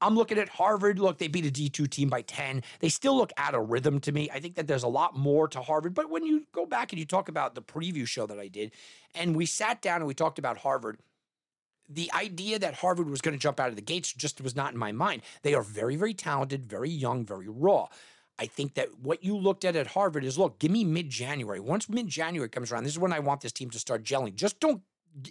I'm 0.00 0.14
looking 0.14 0.38
at 0.38 0.48
Harvard. 0.48 0.98
Look, 0.98 1.18
they 1.18 1.28
beat 1.28 1.46
a 1.46 1.50
D2 1.50 1.90
team 1.90 2.08
by 2.08 2.22
10. 2.22 2.62
They 2.80 2.88
still 2.88 3.16
look 3.16 3.32
out 3.36 3.54
of 3.54 3.68
rhythm 3.68 4.00
to 4.00 4.12
me. 4.12 4.30
I 4.32 4.40
think 4.40 4.54
that 4.54 4.66
there's 4.66 4.84
a 4.84 4.88
lot 4.88 5.16
more 5.16 5.48
to 5.48 5.60
Harvard. 5.60 5.94
But 5.94 6.10
when 6.10 6.24
you 6.24 6.46
go 6.52 6.66
back 6.66 6.92
and 6.92 6.98
you 6.98 7.04
talk 7.04 7.28
about 7.28 7.54
the 7.54 7.62
preview 7.62 8.06
show 8.06 8.26
that 8.26 8.38
I 8.38 8.48
did, 8.48 8.72
and 9.14 9.36
we 9.36 9.46
sat 9.46 9.82
down 9.82 9.96
and 9.96 10.06
we 10.06 10.14
talked 10.14 10.38
about 10.38 10.58
Harvard, 10.58 10.98
the 11.88 12.10
idea 12.12 12.58
that 12.58 12.74
Harvard 12.74 13.08
was 13.08 13.20
going 13.20 13.34
to 13.34 13.40
jump 13.40 13.58
out 13.58 13.70
of 13.70 13.76
the 13.76 13.82
gates 13.82 14.12
just 14.12 14.40
was 14.40 14.54
not 14.54 14.72
in 14.72 14.78
my 14.78 14.92
mind. 14.92 15.22
They 15.42 15.54
are 15.54 15.62
very, 15.62 15.96
very 15.96 16.14
talented, 16.14 16.68
very 16.68 16.90
young, 16.90 17.24
very 17.24 17.48
raw. 17.48 17.88
I 18.38 18.46
think 18.46 18.74
that 18.74 19.00
what 19.00 19.24
you 19.24 19.36
looked 19.36 19.64
at 19.64 19.74
at 19.74 19.88
Harvard 19.88 20.24
is 20.24 20.38
look, 20.38 20.58
give 20.58 20.70
me 20.70 20.84
mid 20.84 21.10
January. 21.10 21.58
Once 21.58 21.88
mid 21.88 22.06
January 22.06 22.48
comes 22.48 22.70
around, 22.70 22.84
this 22.84 22.92
is 22.92 22.98
when 22.98 23.12
I 23.12 23.18
want 23.18 23.40
this 23.40 23.52
team 23.52 23.70
to 23.70 23.78
start 23.78 24.04
gelling. 24.04 24.34
Just 24.34 24.60
don't 24.60 24.82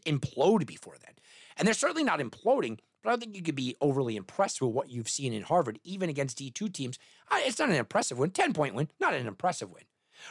implode 0.06 0.66
before 0.66 0.96
then. 1.06 1.14
And 1.58 1.66
they're 1.66 1.74
certainly 1.74 2.04
not 2.04 2.20
imploding, 2.20 2.80
but 3.08 3.12
I 3.12 3.16
don't 3.16 3.20
think 3.22 3.38
you 3.38 3.42
could 3.42 3.56
be 3.56 3.78
overly 3.80 4.18
impressed 4.18 4.62
with 4.62 4.72
what 4.72 4.90
you've 4.90 5.08
seen 5.08 5.32
in 5.32 5.44
Harvard, 5.44 5.80
even 5.86 6.10
against 6.10 6.40
D2 6.40 6.74
teams. 6.74 7.00
It's 7.32 7.58
not 7.58 7.70
an 7.70 7.76
impressive 7.76 8.18
win, 8.18 8.32
10 8.32 8.52
point 8.52 8.76
win, 8.76 8.90
not 9.00 9.14
an 9.14 9.28
impressive 9.28 9.72
win. 9.72 9.84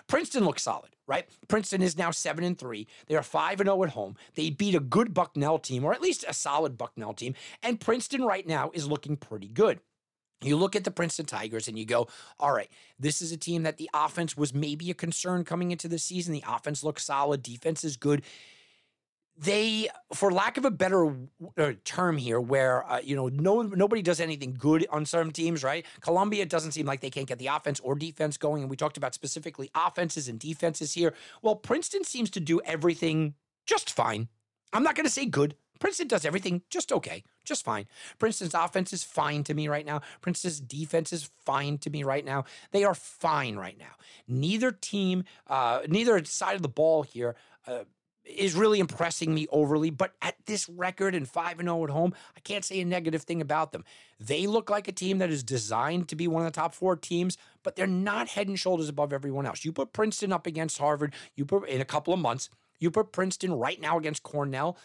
Princeton 0.08 0.44
looks 0.44 0.64
solid, 0.64 0.90
right? 1.06 1.24
Princeton 1.48 1.80
is 1.80 1.96
now 1.96 2.10
7 2.10 2.44
and 2.44 2.58
3. 2.58 2.86
They 3.06 3.14
are 3.14 3.22
5 3.22 3.60
and 3.60 3.68
0 3.68 3.82
at 3.84 3.88
home. 3.90 4.16
They 4.34 4.50
beat 4.50 4.74
a 4.74 4.80
good 4.80 5.14
Bucknell 5.14 5.58
team 5.58 5.86
or 5.86 5.94
at 5.94 6.02
least 6.02 6.26
a 6.28 6.34
solid 6.34 6.76
Bucknell 6.76 7.14
team, 7.14 7.32
and 7.62 7.80
Princeton 7.80 8.22
right 8.22 8.46
now 8.46 8.70
is 8.74 8.86
looking 8.86 9.16
pretty 9.16 9.48
good. 9.48 9.80
You 10.42 10.56
look 10.56 10.76
at 10.76 10.84
the 10.84 10.90
Princeton 10.90 11.24
Tigers 11.24 11.68
and 11.68 11.78
you 11.78 11.86
go, 11.86 12.08
all 12.38 12.52
right, 12.52 12.68
this 13.00 13.22
is 13.22 13.32
a 13.32 13.38
team 13.38 13.62
that 13.62 13.78
the 13.78 13.88
offense 13.94 14.36
was 14.36 14.52
maybe 14.52 14.90
a 14.90 14.94
concern 14.94 15.44
coming 15.44 15.70
into 15.70 15.88
the 15.88 15.98
season. 15.98 16.34
The 16.34 16.44
offense 16.46 16.84
looks 16.84 17.06
solid, 17.06 17.42
defense 17.42 17.84
is 17.84 17.96
good 17.96 18.22
they, 19.38 19.88
for 20.14 20.30
lack 20.30 20.56
of 20.56 20.64
a 20.64 20.70
better 20.70 21.14
uh, 21.58 21.72
term 21.84 22.16
here, 22.16 22.40
where 22.40 22.90
uh, 22.90 23.00
you 23.02 23.14
know 23.14 23.28
no 23.28 23.62
nobody 23.62 24.02
does 24.02 24.20
anything 24.20 24.56
good 24.58 24.86
on 24.90 25.04
some 25.04 25.30
teams, 25.30 25.62
right? 25.62 25.84
Columbia 26.00 26.46
doesn't 26.46 26.72
seem 26.72 26.86
like 26.86 27.00
they 27.00 27.10
can't 27.10 27.28
get 27.28 27.38
the 27.38 27.48
offense 27.48 27.80
or 27.80 27.94
defense 27.94 28.36
going, 28.36 28.62
and 28.62 28.70
we 28.70 28.76
talked 28.76 28.96
about 28.96 29.14
specifically 29.14 29.70
offenses 29.74 30.28
and 30.28 30.38
defenses 30.38 30.94
here. 30.94 31.12
Well, 31.42 31.56
Princeton 31.56 32.04
seems 32.04 32.30
to 32.30 32.40
do 32.40 32.60
everything 32.64 33.34
just 33.66 33.90
fine. 33.90 34.28
I'm 34.72 34.82
not 34.82 34.94
going 34.94 35.06
to 35.06 35.12
say 35.12 35.26
good. 35.26 35.56
Princeton 35.78 36.08
does 36.08 36.24
everything 36.24 36.62
just 36.70 36.92
okay, 36.92 37.22
just 37.44 37.64
fine. 37.64 37.86
Princeton's 38.18 38.54
offense 38.54 38.92
is 38.92 39.04
fine 39.04 39.44
to 39.44 39.54
me 39.54 39.68
right 39.68 39.84
now. 39.84 40.00
Princeton's 40.20 40.60
defense 40.60 41.12
is 41.12 41.28
fine 41.44 41.78
to 41.78 41.90
me 41.90 42.02
right 42.02 42.24
now. 42.24 42.44
They 42.72 42.84
are 42.84 42.94
fine 42.94 43.56
right 43.56 43.78
now. 43.78 43.94
Neither 44.26 44.72
team, 44.72 45.24
uh, 45.46 45.80
neither 45.88 46.24
side 46.24 46.56
of 46.56 46.62
the 46.62 46.68
ball 46.68 47.02
here. 47.02 47.36
Uh, 47.66 47.84
is 48.26 48.54
really 48.54 48.80
impressing 48.80 49.34
me 49.34 49.46
overly. 49.50 49.90
But 49.90 50.14
at 50.22 50.34
this 50.46 50.68
record 50.68 51.14
and 51.14 51.28
5 51.28 51.60
0 51.60 51.84
at 51.84 51.90
home, 51.90 52.14
I 52.36 52.40
can't 52.40 52.64
say 52.64 52.80
a 52.80 52.84
negative 52.84 53.22
thing 53.22 53.40
about 53.40 53.72
them. 53.72 53.84
They 54.18 54.46
look 54.46 54.70
like 54.70 54.88
a 54.88 54.92
team 54.92 55.18
that 55.18 55.30
is 55.30 55.42
designed 55.42 56.08
to 56.08 56.16
be 56.16 56.28
one 56.28 56.44
of 56.44 56.52
the 56.52 56.58
top 56.58 56.74
four 56.74 56.96
teams, 56.96 57.36
but 57.62 57.76
they're 57.76 57.86
not 57.86 58.28
head 58.28 58.48
and 58.48 58.58
shoulders 58.58 58.88
above 58.88 59.12
everyone 59.12 59.46
else. 59.46 59.64
You 59.64 59.72
put 59.72 59.92
Princeton 59.92 60.32
up 60.32 60.46
against 60.46 60.78
Harvard, 60.78 61.14
you 61.34 61.44
put 61.44 61.68
in 61.68 61.80
a 61.80 61.84
couple 61.84 62.14
of 62.14 62.20
months, 62.20 62.48
you 62.78 62.90
put 62.90 63.12
Princeton 63.12 63.52
right 63.52 63.80
now 63.80 63.98
against 63.98 64.22
Cornell. 64.22 64.76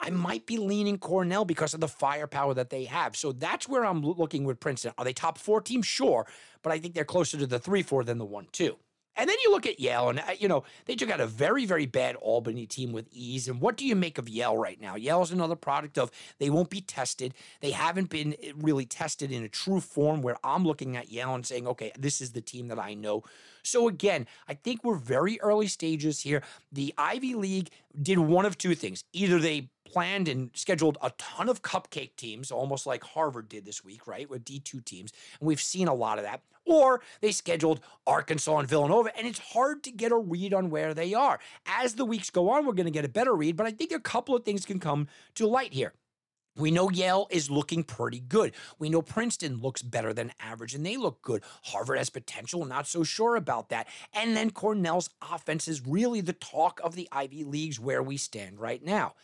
I 0.00 0.10
might 0.10 0.46
be 0.46 0.58
leaning 0.58 0.98
Cornell 0.98 1.44
because 1.44 1.74
of 1.74 1.80
the 1.80 1.88
firepower 1.88 2.54
that 2.54 2.70
they 2.70 2.84
have. 2.84 3.16
So 3.16 3.32
that's 3.32 3.68
where 3.68 3.84
I'm 3.84 4.00
looking 4.02 4.44
with 4.44 4.60
Princeton. 4.60 4.92
Are 4.96 5.04
they 5.04 5.12
top 5.12 5.38
four 5.38 5.60
team? 5.60 5.82
Sure. 5.82 6.24
But 6.62 6.72
I 6.72 6.78
think 6.78 6.94
they're 6.94 7.04
closer 7.04 7.36
to 7.36 7.46
the 7.46 7.58
three, 7.58 7.82
four 7.82 8.04
than 8.04 8.18
the 8.18 8.24
one, 8.24 8.46
two. 8.52 8.76
And 9.18 9.28
then 9.28 9.36
you 9.42 9.50
look 9.50 9.66
at 9.66 9.80
Yale, 9.80 10.10
and 10.10 10.20
uh, 10.20 10.34
you 10.38 10.46
know 10.46 10.62
they 10.86 10.94
took 10.94 11.10
out 11.10 11.20
a 11.20 11.26
very, 11.26 11.66
very 11.66 11.86
bad 11.86 12.14
Albany 12.16 12.66
team 12.66 12.92
with 12.92 13.08
ease. 13.10 13.48
And 13.48 13.60
what 13.60 13.76
do 13.76 13.84
you 13.84 13.96
make 13.96 14.16
of 14.16 14.28
Yale 14.28 14.56
right 14.56 14.80
now? 14.80 14.94
Yale 14.94 15.22
is 15.22 15.32
another 15.32 15.56
product 15.56 15.98
of 15.98 16.12
they 16.38 16.50
won't 16.50 16.70
be 16.70 16.80
tested. 16.80 17.34
They 17.60 17.72
haven't 17.72 18.10
been 18.10 18.36
eh, 18.40 18.52
really 18.56 18.86
tested 18.86 19.32
in 19.32 19.42
a 19.42 19.48
true 19.48 19.80
form. 19.80 20.22
Where 20.22 20.36
I'm 20.44 20.64
looking 20.64 20.96
at 20.96 21.10
Yale 21.10 21.34
and 21.34 21.44
saying, 21.44 21.66
okay, 21.66 21.90
this 21.98 22.20
is 22.20 22.30
the 22.30 22.40
team 22.40 22.68
that 22.68 22.78
I 22.78 22.94
know. 22.94 23.24
So 23.64 23.88
again, 23.88 24.28
I 24.46 24.54
think 24.54 24.84
we're 24.84 24.94
very 24.94 25.40
early 25.40 25.66
stages 25.66 26.20
here. 26.20 26.42
The 26.70 26.94
Ivy 26.96 27.34
League 27.34 27.70
did 28.00 28.18
one 28.20 28.46
of 28.46 28.56
two 28.56 28.76
things: 28.76 29.02
either 29.12 29.40
they 29.40 29.70
planned 29.90 30.28
and 30.28 30.50
scheduled 30.54 30.98
a 31.02 31.10
ton 31.18 31.48
of 31.48 31.62
cupcake 31.62 32.16
teams, 32.16 32.50
almost 32.50 32.86
like 32.86 33.02
Harvard 33.02 33.48
did 33.48 33.64
this 33.64 33.84
week, 33.84 34.06
right, 34.06 34.28
with 34.28 34.44
D2 34.44 34.84
teams. 34.84 35.12
And 35.40 35.46
we've 35.46 35.60
seen 35.60 35.88
a 35.88 35.94
lot 35.94 36.18
of 36.18 36.24
that. 36.24 36.42
Or 36.64 37.00
they 37.22 37.32
scheduled 37.32 37.80
Arkansas 38.06 38.58
and 38.58 38.68
Villanova, 38.68 39.16
and 39.16 39.26
it's 39.26 39.38
hard 39.38 39.82
to 39.84 39.90
get 39.90 40.12
a 40.12 40.16
read 40.16 40.52
on 40.52 40.68
where 40.68 40.92
they 40.92 41.14
are. 41.14 41.40
As 41.66 41.94
the 41.94 42.04
weeks 42.04 42.28
go 42.28 42.50
on, 42.50 42.66
we're 42.66 42.74
going 42.74 42.84
to 42.84 42.92
get 42.92 43.06
a 43.06 43.08
better 43.08 43.34
read, 43.34 43.56
but 43.56 43.66
I 43.66 43.70
think 43.70 43.90
a 43.90 44.00
couple 44.00 44.36
of 44.36 44.44
things 44.44 44.66
can 44.66 44.78
come 44.78 45.08
to 45.36 45.46
light 45.46 45.72
here. 45.72 45.94
We 46.58 46.72
know 46.72 46.90
Yale 46.90 47.28
is 47.30 47.50
looking 47.50 47.84
pretty 47.84 48.18
good. 48.18 48.52
We 48.80 48.90
know 48.90 49.00
Princeton 49.00 49.60
looks 49.60 49.80
better 49.80 50.12
than 50.12 50.32
average 50.40 50.74
and 50.74 50.84
they 50.84 50.96
look 50.96 51.22
good. 51.22 51.44
Harvard 51.62 51.98
has 51.98 52.10
potential, 52.10 52.64
not 52.64 52.88
so 52.88 53.04
sure 53.04 53.36
about 53.36 53.68
that. 53.68 53.86
And 54.12 54.36
then 54.36 54.50
Cornell's 54.50 55.08
offense 55.22 55.68
is 55.68 55.86
really 55.86 56.20
the 56.20 56.32
talk 56.32 56.80
of 56.82 56.96
the 56.96 57.08
Ivy 57.12 57.44
Leagues 57.44 57.78
where 57.78 58.02
we 58.02 58.16
stand 58.16 58.58
right 58.58 58.84
now 58.84 59.14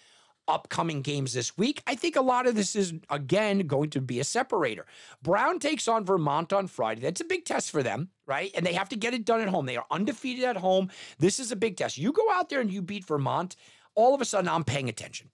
upcoming 0.48 1.02
games 1.02 1.32
this 1.32 1.56
week. 1.56 1.82
I 1.86 1.94
think 1.94 2.16
a 2.16 2.20
lot 2.20 2.46
of 2.46 2.54
this 2.54 2.76
is, 2.76 2.94
again, 3.10 3.66
going 3.66 3.90
to 3.90 4.00
be 4.00 4.20
a 4.20 4.24
separator. 4.24 4.86
Brown 5.22 5.58
takes 5.58 5.88
on 5.88 6.04
Vermont 6.04 6.52
on 6.52 6.66
Friday. 6.66 7.00
That's 7.00 7.20
a 7.20 7.24
big 7.24 7.44
test 7.44 7.70
for 7.70 7.82
them, 7.82 8.10
right? 8.26 8.50
And 8.54 8.64
they 8.64 8.74
have 8.74 8.88
to 8.90 8.96
get 8.96 9.14
it 9.14 9.24
done 9.24 9.40
at 9.40 9.48
home. 9.48 9.66
They 9.66 9.76
are 9.76 9.86
undefeated 9.90 10.44
at 10.44 10.56
home. 10.56 10.90
This 11.18 11.40
is 11.40 11.52
a 11.52 11.56
big 11.56 11.76
test. 11.76 11.98
You 11.98 12.12
go 12.12 12.30
out 12.32 12.48
there 12.48 12.60
and 12.60 12.72
you 12.72 12.82
beat 12.82 13.06
Vermont, 13.06 13.56
all 13.94 14.14
of 14.14 14.20
a 14.20 14.24
sudden 14.24 14.48
I'm 14.48 14.64
paying 14.64 14.88
attention, 14.88 15.30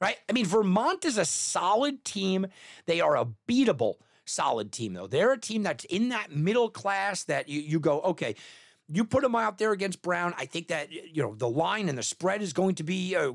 right? 0.00 0.16
I 0.28 0.32
mean, 0.32 0.46
Vermont 0.46 1.04
is 1.04 1.18
a 1.18 1.24
solid 1.24 2.04
team. 2.04 2.46
They 2.86 3.00
are 3.00 3.16
a 3.16 3.26
beatable, 3.48 3.96
solid 4.24 4.72
team, 4.72 4.94
though. 4.94 5.06
They're 5.06 5.32
a 5.32 5.38
team 5.38 5.62
that's 5.62 5.84
in 5.84 6.08
that 6.10 6.32
middle 6.32 6.70
class 6.70 7.24
that 7.24 7.48
you, 7.48 7.60
you 7.60 7.80
go, 7.80 8.00
okay, 8.00 8.34
you 8.92 9.04
put 9.04 9.22
them 9.22 9.36
out 9.36 9.58
there 9.58 9.72
against 9.72 10.02
Brown. 10.02 10.34
I 10.36 10.46
think 10.46 10.68
that 10.68 10.90
you 10.90 11.22
know 11.22 11.34
the 11.34 11.48
line 11.48 11.88
and 11.88 11.96
the 11.96 12.02
spread 12.02 12.42
is 12.42 12.52
going 12.52 12.74
to 12.76 12.82
be 12.82 13.14
uh, 13.14 13.32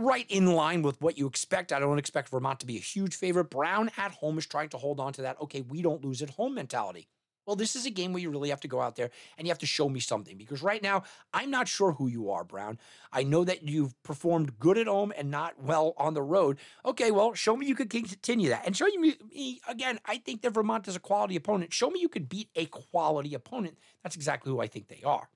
right 0.00 0.26
in 0.28 0.52
line 0.52 0.82
with 0.82 1.00
what 1.00 1.18
you 1.18 1.26
expect. 1.26 1.72
I 1.72 1.78
don't 1.78 1.98
expect 1.98 2.30
Vermont 2.30 2.60
to 2.60 2.66
be 2.66 2.76
a 2.76 2.80
huge 2.80 3.14
favorite. 3.14 3.50
Brown 3.50 3.90
at 3.96 4.12
home 4.12 4.38
is 4.38 4.46
trying 4.46 4.70
to 4.70 4.78
hold 4.78 5.00
on 5.00 5.12
to 5.14 5.22
that, 5.22 5.40
okay, 5.40 5.60
we 5.60 5.82
don't 5.82 6.04
lose 6.04 6.22
at 6.22 6.30
home 6.30 6.54
mentality. 6.54 7.08
Well, 7.46 7.56
this 7.56 7.74
is 7.74 7.84
a 7.84 7.90
game 7.90 8.12
where 8.12 8.22
you 8.22 8.30
really 8.30 8.50
have 8.50 8.60
to 8.60 8.68
go 8.68 8.80
out 8.80 8.94
there 8.96 9.10
and 9.36 9.46
you 9.46 9.50
have 9.50 9.58
to 9.58 9.66
show 9.66 9.88
me 9.88 9.98
something 9.98 10.36
because 10.36 10.62
right 10.62 10.82
now 10.82 11.02
I'm 11.32 11.50
not 11.50 11.66
sure 11.66 11.92
who 11.92 12.06
you 12.06 12.30
are, 12.30 12.44
Brown. 12.44 12.78
I 13.12 13.24
know 13.24 13.44
that 13.44 13.68
you've 13.68 14.00
performed 14.04 14.58
good 14.58 14.78
at 14.78 14.86
home 14.86 15.12
and 15.16 15.30
not 15.30 15.60
well 15.60 15.94
on 15.96 16.14
the 16.14 16.22
road. 16.22 16.58
Okay, 16.84 17.10
well, 17.10 17.34
show 17.34 17.56
me 17.56 17.66
you 17.66 17.74
could 17.74 17.90
continue 17.90 18.50
that 18.50 18.66
and 18.66 18.76
show 18.76 18.86
me 18.86 19.60
again. 19.68 19.98
I 20.04 20.18
think 20.18 20.42
that 20.42 20.54
Vermont 20.54 20.86
is 20.86 20.96
a 20.96 21.00
quality 21.00 21.34
opponent. 21.34 21.72
Show 21.72 21.90
me 21.90 22.00
you 22.00 22.08
could 22.08 22.28
beat 22.28 22.50
a 22.54 22.66
quality 22.66 23.34
opponent. 23.34 23.78
That's 24.04 24.16
exactly 24.16 24.52
who 24.52 24.60
I 24.60 24.68
think 24.68 24.88
they 24.88 25.02
are. 25.04 25.28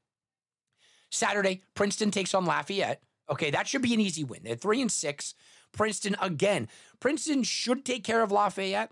Saturday, 1.11 1.63
Princeton 1.75 2.11
takes 2.11 2.35
on 2.35 2.45
Lafayette. 2.45 3.03
Okay, 3.31 3.51
that 3.51 3.67
should 3.67 3.83
be 3.83 3.95
an 3.95 4.01
easy 4.01 4.25
win. 4.25 4.41
They're 4.45 4.55
three 4.55 4.81
and 4.81 4.93
six. 4.93 5.35
Princeton 5.73 6.17
again. 6.21 6.69
Princeton 7.01 7.43
should 7.43 7.85
take 7.85 8.05
care 8.05 8.23
of 8.23 8.31
Lafayette. 8.31 8.91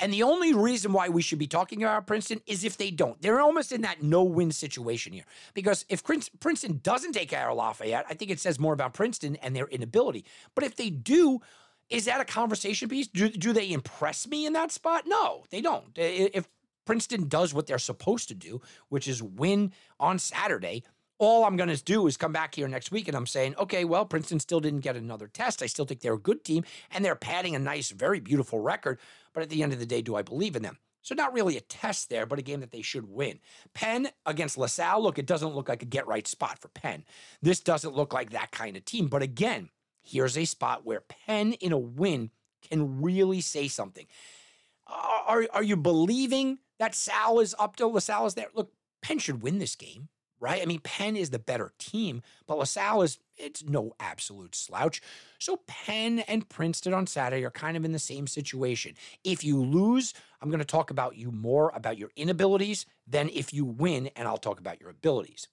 And 0.00 0.12
the 0.14 0.22
only 0.22 0.54
reason 0.54 0.94
why 0.94 1.10
we 1.10 1.20
should 1.20 1.38
be 1.38 1.46
talking 1.46 1.82
about 1.82 2.06
Princeton 2.06 2.40
is 2.46 2.64
if 2.64 2.78
they 2.78 2.90
don't. 2.90 3.20
They're 3.20 3.40
almost 3.40 3.70
in 3.70 3.82
that 3.82 4.02
no 4.02 4.22
win 4.22 4.50
situation 4.50 5.12
here. 5.12 5.26
Because 5.52 5.84
if 5.90 6.02
Princeton 6.02 6.80
doesn't 6.82 7.12
take 7.12 7.28
care 7.28 7.50
of 7.50 7.56
Lafayette, 7.56 8.06
I 8.08 8.14
think 8.14 8.30
it 8.30 8.40
says 8.40 8.58
more 8.58 8.72
about 8.72 8.94
Princeton 8.94 9.36
and 9.36 9.54
their 9.54 9.66
inability. 9.66 10.24
But 10.54 10.64
if 10.64 10.76
they 10.76 10.88
do, 10.88 11.40
is 11.90 12.06
that 12.06 12.20
a 12.20 12.24
conversation 12.24 12.88
piece? 12.88 13.08
Do, 13.08 13.28
do 13.28 13.52
they 13.52 13.70
impress 13.70 14.26
me 14.26 14.46
in 14.46 14.54
that 14.54 14.72
spot? 14.72 15.04
No, 15.06 15.44
they 15.50 15.60
don't. 15.60 15.92
If 15.96 16.48
Princeton 16.86 17.28
does 17.28 17.52
what 17.52 17.66
they're 17.66 17.78
supposed 17.78 18.28
to 18.28 18.34
do, 18.34 18.62
which 18.88 19.06
is 19.06 19.22
win 19.22 19.72
on 19.98 20.18
Saturday, 20.18 20.82
all 21.20 21.44
I'm 21.44 21.56
going 21.56 21.68
to 21.68 21.84
do 21.84 22.06
is 22.06 22.16
come 22.16 22.32
back 22.32 22.54
here 22.54 22.66
next 22.66 22.90
week 22.90 23.06
and 23.06 23.16
I'm 23.16 23.26
saying, 23.26 23.54
okay, 23.58 23.84
well, 23.84 24.06
Princeton 24.06 24.40
still 24.40 24.58
didn't 24.58 24.80
get 24.80 24.96
another 24.96 25.28
test. 25.28 25.62
I 25.62 25.66
still 25.66 25.84
think 25.84 26.00
they're 26.00 26.14
a 26.14 26.18
good 26.18 26.42
team 26.42 26.64
and 26.90 27.04
they're 27.04 27.14
padding 27.14 27.54
a 27.54 27.58
nice, 27.58 27.90
very 27.90 28.20
beautiful 28.20 28.58
record. 28.58 28.98
But 29.34 29.42
at 29.42 29.50
the 29.50 29.62
end 29.62 29.74
of 29.74 29.78
the 29.78 29.86
day, 29.86 30.00
do 30.00 30.16
I 30.16 30.22
believe 30.22 30.56
in 30.56 30.62
them? 30.62 30.78
So, 31.02 31.14
not 31.14 31.32
really 31.32 31.56
a 31.56 31.62
test 31.62 32.10
there, 32.10 32.26
but 32.26 32.38
a 32.38 32.42
game 32.42 32.60
that 32.60 32.72
they 32.72 32.82
should 32.82 33.08
win. 33.08 33.38
Penn 33.72 34.08
against 34.26 34.58
LaSalle, 34.58 35.02
look, 35.02 35.18
it 35.18 35.26
doesn't 35.26 35.54
look 35.54 35.68
like 35.68 35.82
a 35.82 35.86
get 35.86 36.06
right 36.06 36.26
spot 36.26 36.58
for 36.58 36.68
Penn. 36.68 37.04
This 37.40 37.60
doesn't 37.60 37.94
look 37.94 38.12
like 38.12 38.30
that 38.30 38.50
kind 38.50 38.76
of 38.76 38.84
team. 38.84 39.08
But 39.08 39.22
again, 39.22 39.70
here's 40.02 40.36
a 40.36 40.44
spot 40.44 40.84
where 40.84 41.00
Penn 41.00 41.54
in 41.54 41.72
a 41.72 41.78
win 41.78 42.30
can 42.68 43.00
really 43.00 43.40
say 43.40 43.66
something. 43.68 44.06
Are, 44.86 45.46
are 45.52 45.62
you 45.62 45.76
believing 45.76 46.58
that 46.78 46.94
Sal 46.94 47.40
is 47.40 47.54
up 47.58 47.76
to 47.76 47.86
LaSalle 47.86 48.26
is 48.26 48.34
there? 48.34 48.48
Look, 48.52 48.72
Penn 49.00 49.18
should 49.18 49.42
win 49.42 49.58
this 49.58 49.76
game 49.76 50.08
right? 50.40 50.62
I 50.62 50.64
mean, 50.64 50.80
Penn 50.80 51.16
is 51.16 51.30
the 51.30 51.38
better 51.38 51.72
team, 51.78 52.22
but 52.46 52.58
LaSalle 52.58 53.02
is 53.02 53.18
it's 53.36 53.62
no 53.62 53.94
absolute 54.00 54.54
slouch. 54.54 55.00
So 55.38 55.60
Penn 55.66 56.20
and 56.20 56.48
Princeton 56.48 56.92
on 56.92 57.06
Saturday 57.06 57.44
are 57.44 57.50
kind 57.50 57.76
of 57.76 57.84
in 57.84 57.92
the 57.92 57.98
same 57.98 58.26
situation. 58.26 58.94
If 59.24 59.44
you 59.44 59.62
lose, 59.62 60.14
I'm 60.40 60.50
going 60.50 60.58
to 60.58 60.64
talk 60.64 60.90
about 60.90 61.16
you 61.16 61.30
more 61.30 61.72
about 61.74 61.98
your 61.98 62.10
inabilities 62.16 62.86
than 63.06 63.28
if 63.30 63.54
you 63.54 63.64
win, 63.64 64.10
and 64.16 64.26
I'll 64.26 64.38
talk 64.38 64.60
about 64.60 64.80
your 64.80 64.90
abilities. 64.90 65.48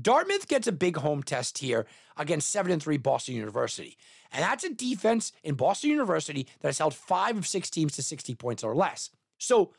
Dartmouth 0.00 0.48
gets 0.48 0.66
a 0.66 0.72
big 0.72 0.96
home 0.96 1.22
test 1.22 1.58
here 1.58 1.86
against 2.16 2.50
7 2.50 2.72
and 2.72 2.82
3 2.82 2.96
Boston 2.96 3.34
University. 3.34 3.98
And 4.32 4.42
that's 4.42 4.64
a 4.64 4.72
defense 4.72 5.32
in 5.42 5.54
Boston 5.54 5.90
University 5.90 6.46
that 6.60 6.68
has 6.68 6.78
held 6.78 6.94
five 6.94 7.36
of 7.36 7.46
six 7.46 7.68
teams 7.68 7.94
to 7.96 8.02
60 8.02 8.34
points 8.36 8.64
or 8.64 8.74
less. 8.74 9.10
So 9.38 9.72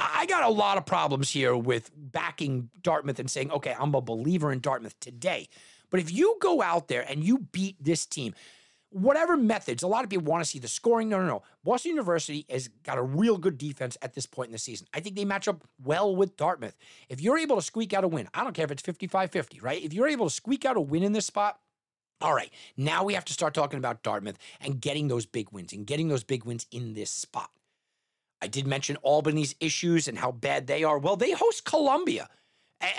I 0.00 0.24
got 0.26 0.44
a 0.44 0.48
lot 0.48 0.78
of 0.78 0.86
problems 0.86 1.30
here 1.30 1.54
with 1.54 1.90
backing 1.94 2.70
Dartmouth 2.80 3.18
and 3.18 3.30
saying, 3.30 3.50
okay, 3.52 3.76
I'm 3.78 3.94
a 3.94 4.00
believer 4.00 4.50
in 4.50 4.60
Dartmouth 4.60 4.98
today. 4.98 5.48
But 5.90 6.00
if 6.00 6.10
you 6.10 6.38
go 6.40 6.62
out 6.62 6.88
there 6.88 7.04
and 7.06 7.22
you 7.22 7.38
beat 7.52 7.76
this 7.82 8.06
team, 8.06 8.34
whatever 8.88 9.36
methods, 9.36 9.82
a 9.82 9.86
lot 9.86 10.04
of 10.04 10.10
people 10.10 10.24
want 10.24 10.42
to 10.42 10.48
see 10.48 10.58
the 10.58 10.68
scoring. 10.68 11.10
No, 11.10 11.18
no, 11.20 11.26
no. 11.26 11.42
Boston 11.64 11.90
University 11.90 12.46
has 12.48 12.68
got 12.82 12.96
a 12.96 13.02
real 13.02 13.36
good 13.36 13.58
defense 13.58 13.98
at 14.00 14.14
this 14.14 14.24
point 14.24 14.48
in 14.48 14.52
the 14.52 14.58
season. 14.58 14.86
I 14.94 15.00
think 15.00 15.16
they 15.16 15.24
match 15.26 15.48
up 15.48 15.64
well 15.82 16.16
with 16.16 16.36
Dartmouth. 16.36 16.76
If 17.10 17.20
you're 17.20 17.38
able 17.38 17.56
to 17.56 17.62
squeak 17.62 17.92
out 17.92 18.04
a 18.04 18.08
win, 18.08 18.28
I 18.32 18.42
don't 18.42 18.54
care 18.54 18.64
if 18.64 18.70
it's 18.70 18.82
55 18.82 19.30
50, 19.30 19.60
right? 19.60 19.82
If 19.82 19.92
you're 19.92 20.08
able 20.08 20.28
to 20.28 20.34
squeak 20.34 20.64
out 20.64 20.78
a 20.78 20.80
win 20.80 21.02
in 21.02 21.12
this 21.12 21.26
spot, 21.26 21.60
all 22.22 22.34
right, 22.34 22.50
now 22.76 23.04
we 23.04 23.14
have 23.14 23.24
to 23.26 23.32
start 23.32 23.54
talking 23.54 23.78
about 23.78 24.02
Dartmouth 24.02 24.36
and 24.60 24.80
getting 24.80 25.08
those 25.08 25.24
big 25.26 25.50
wins 25.52 25.72
and 25.72 25.86
getting 25.86 26.08
those 26.08 26.24
big 26.24 26.44
wins 26.44 26.66
in 26.70 26.94
this 26.94 27.10
spot. 27.10 27.50
I 28.42 28.48
did 28.48 28.66
mention 28.66 28.96
Albany's 29.02 29.54
issues 29.60 30.08
and 30.08 30.18
how 30.18 30.32
bad 30.32 30.66
they 30.66 30.84
are. 30.84 30.98
Well, 30.98 31.16
they 31.16 31.32
host 31.32 31.64
Columbia. 31.64 32.28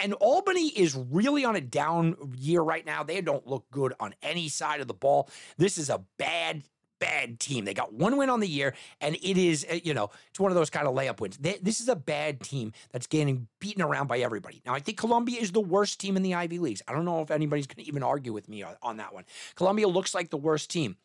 And 0.01 0.13
Albany 0.13 0.67
is 0.67 0.95
really 0.95 1.43
on 1.43 1.55
a 1.55 1.61
down 1.61 2.15
year 2.37 2.61
right 2.61 2.85
now. 2.85 3.03
They 3.03 3.19
don't 3.21 3.47
look 3.47 3.65
good 3.71 3.93
on 3.99 4.13
any 4.21 4.47
side 4.47 4.79
of 4.79 4.87
the 4.87 4.93
ball. 4.93 5.27
This 5.57 5.79
is 5.79 5.89
a 5.89 6.03
bad, 6.19 6.61
bad 6.99 7.39
team. 7.39 7.65
They 7.65 7.73
got 7.73 7.91
one 7.91 8.15
win 8.15 8.29
on 8.29 8.41
the 8.41 8.47
year, 8.47 8.75
and 8.99 9.15
it 9.15 9.37
is, 9.39 9.65
uh, 9.71 9.79
you 9.83 9.95
know, 9.95 10.11
it's 10.29 10.39
one 10.39 10.51
of 10.51 10.55
those 10.55 10.69
kind 10.69 10.87
of 10.87 10.93
layup 10.93 11.19
wins. 11.19 11.37
This 11.37 11.81
is 11.81 11.89
a 11.89 11.95
bad 11.95 12.41
team 12.41 12.73
that's 12.91 13.07
getting 13.07 13.47
beaten 13.59 13.81
around 13.81 14.05
by 14.05 14.19
everybody. 14.19 14.61
Now, 14.67 14.75
I 14.75 14.79
think 14.81 14.99
Columbia 14.99 15.41
is 15.41 15.51
the 15.51 15.61
worst 15.61 15.99
team 15.99 16.15
in 16.15 16.21
the 16.21 16.35
Ivy 16.35 16.59
Leagues. 16.59 16.83
I 16.87 16.93
don't 16.93 17.05
know 17.05 17.21
if 17.21 17.31
anybody's 17.31 17.65
going 17.65 17.83
to 17.83 17.87
even 17.87 18.03
argue 18.03 18.33
with 18.33 18.47
me 18.47 18.61
on, 18.61 18.75
on 18.83 18.97
that 18.97 19.15
one. 19.15 19.25
Columbia 19.55 19.87
looks 19.87 20.13
like 20.13 20.29
the 20.29 20.37
worst 20.37 20.69
team. 20.69 20.97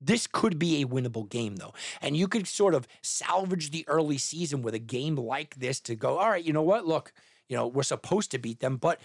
This 0.00 0.26
could 0.26 0.58
be 0.58 0.82
a 0.82 0.86
winnable 0.86 1.28
game, 1.28 1.56
though. 1.56 1.72
And 2.02 2.16
you 2.16 2.28
could 2.28 2.46
sort 2.46 2.74
of 2.74 2.86
salvage 3.02 3.70
the 3.70 3.84
early 3.88 4.18
season 4.18 4.62
with 4.62 4.74
a 4.74 4.78
game 4.78 5.16
like 5.16 5.56
this 5.56 5.80
to 5.80 5.94
go, 5.94 6.18
all 6.18 6.30
right, 6.30 6.44
you 6.44 6.52
know 6.52 6.62
what? 6.62 6.86
Look, 6.86 7.12
you 7.48 7.56
know, 7.56 7.66
we're 7.66 7.82
supposed 7.82 8.30
to 8.32 8.38
beat 8.38 8.60
them, 8.60 8.76
but 8.76 9.00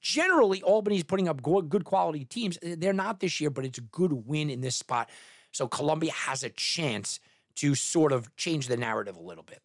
generally, 0.00 0.62
Albany's 0.62 1.02
putting 1.02 1.28
up 1.28 1.42
good 1.42 1.84
quality 1.84 2.24
teams. 2.24 2.58
They're 2.62 2.92
not 2.92 3.20
this 3.20 3.40
year, 3.40 3.50
but 3.50 3.64
it's 3.64 3.78
a 3.78 3.82
good 3.82 4.12
win 4.26 4.50
in 4.50 4.60
this 4.60 4.76
spot. 4.76 5.08
So 5.52 5.66
Columbia 5.66 6.12
has 6.12 6.44
a 6.44 6.50
chance 6.50 7.20
to 7.56 7.74
sort 7.74 8.12
of 8.12 8.34
change 8.36 8.68
the 8.68 8.76
narrative 8.76 9.16
a 9.16 9.22
little 9.22 9.42
bit. 9.44 9.60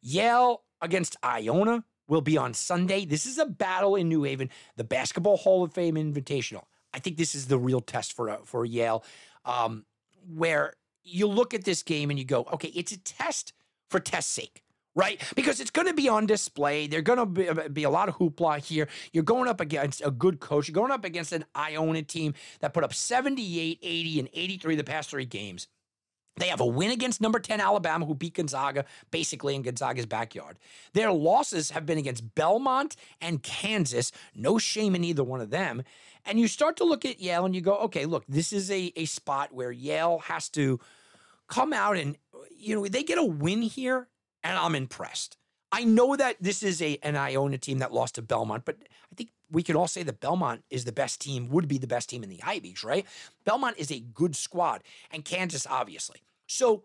Yale 0.00 0.62
against 0.80 1.16
Iona 1.22 1.84
will 2.08 2.20
be 2.20 2.36
on 2.36 2.54
Sunday. 2.54 3.04
This 3.04 3.26
is 3.26 3.38
a 3.38 3.46
battle 3.46 3.96
in 3.96 4.08
New 4.08 4.24
Haven, 4.24 4.50
the 4.76 4.84
Basketball 4.84 5.36
Hall 5.36 5.62
of 5.62 5.72
Fame 5.72 5.94
Invitational. 5.94 6.64
I 6.92 6.98
think 6.98 7.16
this 7.16 7.34
is 7.34 7.46
the 7.46 7.58
real 7.58 7.80
test 7.80 8.12
for 8.14 8.38
for 8.44 8.64
Yale. 8.64 9.04
Um, 9.44 9.84
where 10.26 10.74
you 11.04 11.26
look 11.26 11.54
at 11.54 11.64
this 11.64 11.82
game 11.82 12.10
and 12.10 12.18
you 12.18 12.24
go, 12.24 12.46
okay, 12.52 12.68
it's 12.68 12.92
a 12.92 12.98
test 12.98 13.52
for 13.90 14.00
test's 14.00 14.32
sake, 14.32 14.62
right? 14.94 15.20
Because 15.34 15.60
it's 15.60 15.70
going 15.70 15.88
to 15.88 15.94
be 15.94 16.08
on 16.08 16.26
display. 16.26 16.86
There's 16.86 17.02
going 17.02 17.18
to 17.18 17.26
be, 17.26 17.48
uh, 17.48 17.68
be, 17.68 17.84
a 17.84 17.90
lot 17.90 18.08
of 18.08 18.16
hoopla 18.16 18.58
here. 18.64 18.88
You're 19.12 19.24
going 19.24 19.48
up 19.48 19.60
against 19.60 20.02
a 20.04 20.10
good 20.10 20.40
coach. 20.40 20.68
You're 20.68 20.74
going 20.74 20.92
up 20.92 21.04
against 21.04 21.32
an 21.32 21.44
Iona 21.56 22.02
team 22.02 22.34
that 22.60 22.72
put 22.72 22.84
up 22.84 22.94
78, 22.94 23.78
80, 23.82 24.20
and 24.20 24.28
83 24.32 24.76
the 24.76 24.84
past 24.84 25.10
three 25.10 25.24
games. 25.24 25.66
They 26.36 26.48
have 26.48 26.60
a 26.60 26.66
win 26.66 26.90
against 26.90 27.20
number 27.20 27.38
10 27.38 27.60
Alabama, 27.60 28.06
who 28.06 28.14
beat 28.14 28.34
Gonzaga 28.34 28.84
basically 29.10 29.54
in 29.54 29.62
Gonzaga's 29.62 30.06
backyard. 30.06 30.58
Their 30.94 31.12
losses 31.12 31.70
have 31.70 31.84
been 31.84 31.98
against 31.98 32.34
Belmont 32.34 32.96
and 33.20 33.42
Kansas. 33.42 34.12
No 34.34 34.58
shame 34.58 34.94
in 34.94 35.04
either 35.04 35.24
one 35.24 35.40
of 35.40 35.50
them. 35.50 35.82
And 36.24 36.38
you 36.38 36.48
start 36.48 36.76
to 36.78 36.84
look 36.84 37.04
at 37.04 37.20
Yale 37.20 37.44
and 37.44 37.54
you 37.54 37.60
go, 37.60 37.76
okay, 37.78 38.06
look, 38.06 38.24
this 38.28 38.52
is 38.52 38.70
a, 38.70 38.92
a 38.96 39.04
spot 39.04 39.52
where 39.52 39.72
Yale 39.72 40.20
has 40.20 40.48
to 40.50 40.80
come 41.48 41.72
out 41.72 41.96
and, 41.96 42.16
you 42.56 42.76
know, 42.76 42.86
they 42.86 43.02
get 43.02 43.18
a 43.18 43.24
win 43.24 43.60
here, 43.62 44.08
and 44.42 44.56
I'm 44.56 44.74
impressed. 44.74 45.36
I 45.70 45.84
know 45.84 46.16
that 46.16 46.36
this 46.40 46.62
is 46.62 46.82
a 46.82 46.98
an 47.02 47.16
Iona 47.16 47.58
team 47.58 47.78
that 47.78 47.92
lost 47.92 48.16
to 48.16 48.22
Belmont, 48.22 48.64
but 48.64 48.76
I 48.80 49.14
think 49.16 49.30
we 49.52 49.62
can 49.62 49.76
all 49.76 49.86
say 49.86 50.02
that 50.02 50.20
Belmont 50.20 50.64
is 50.70 50.84
the 50.84 50.92
best 50.92 51.20
team, 51.20 51.48
would 51.50 51.68
be 51.68 51.78
the 51.78 51.86
best 51.86 52.08
team 52.08 52.22
in 52.22 52.30
the 52.30 52.42
Ivies, 52.42 52.82
right? 52.82 53.06
Belmont 53.44 53.76
is 53.78 53.92
a 53.92 54.00
good 54.00 54.34
squad, 54.34 54.82
and 55.10 55.24
Kansas, 55.24 55.66
obviously. 55.68 56.22
So, 56.46 56.84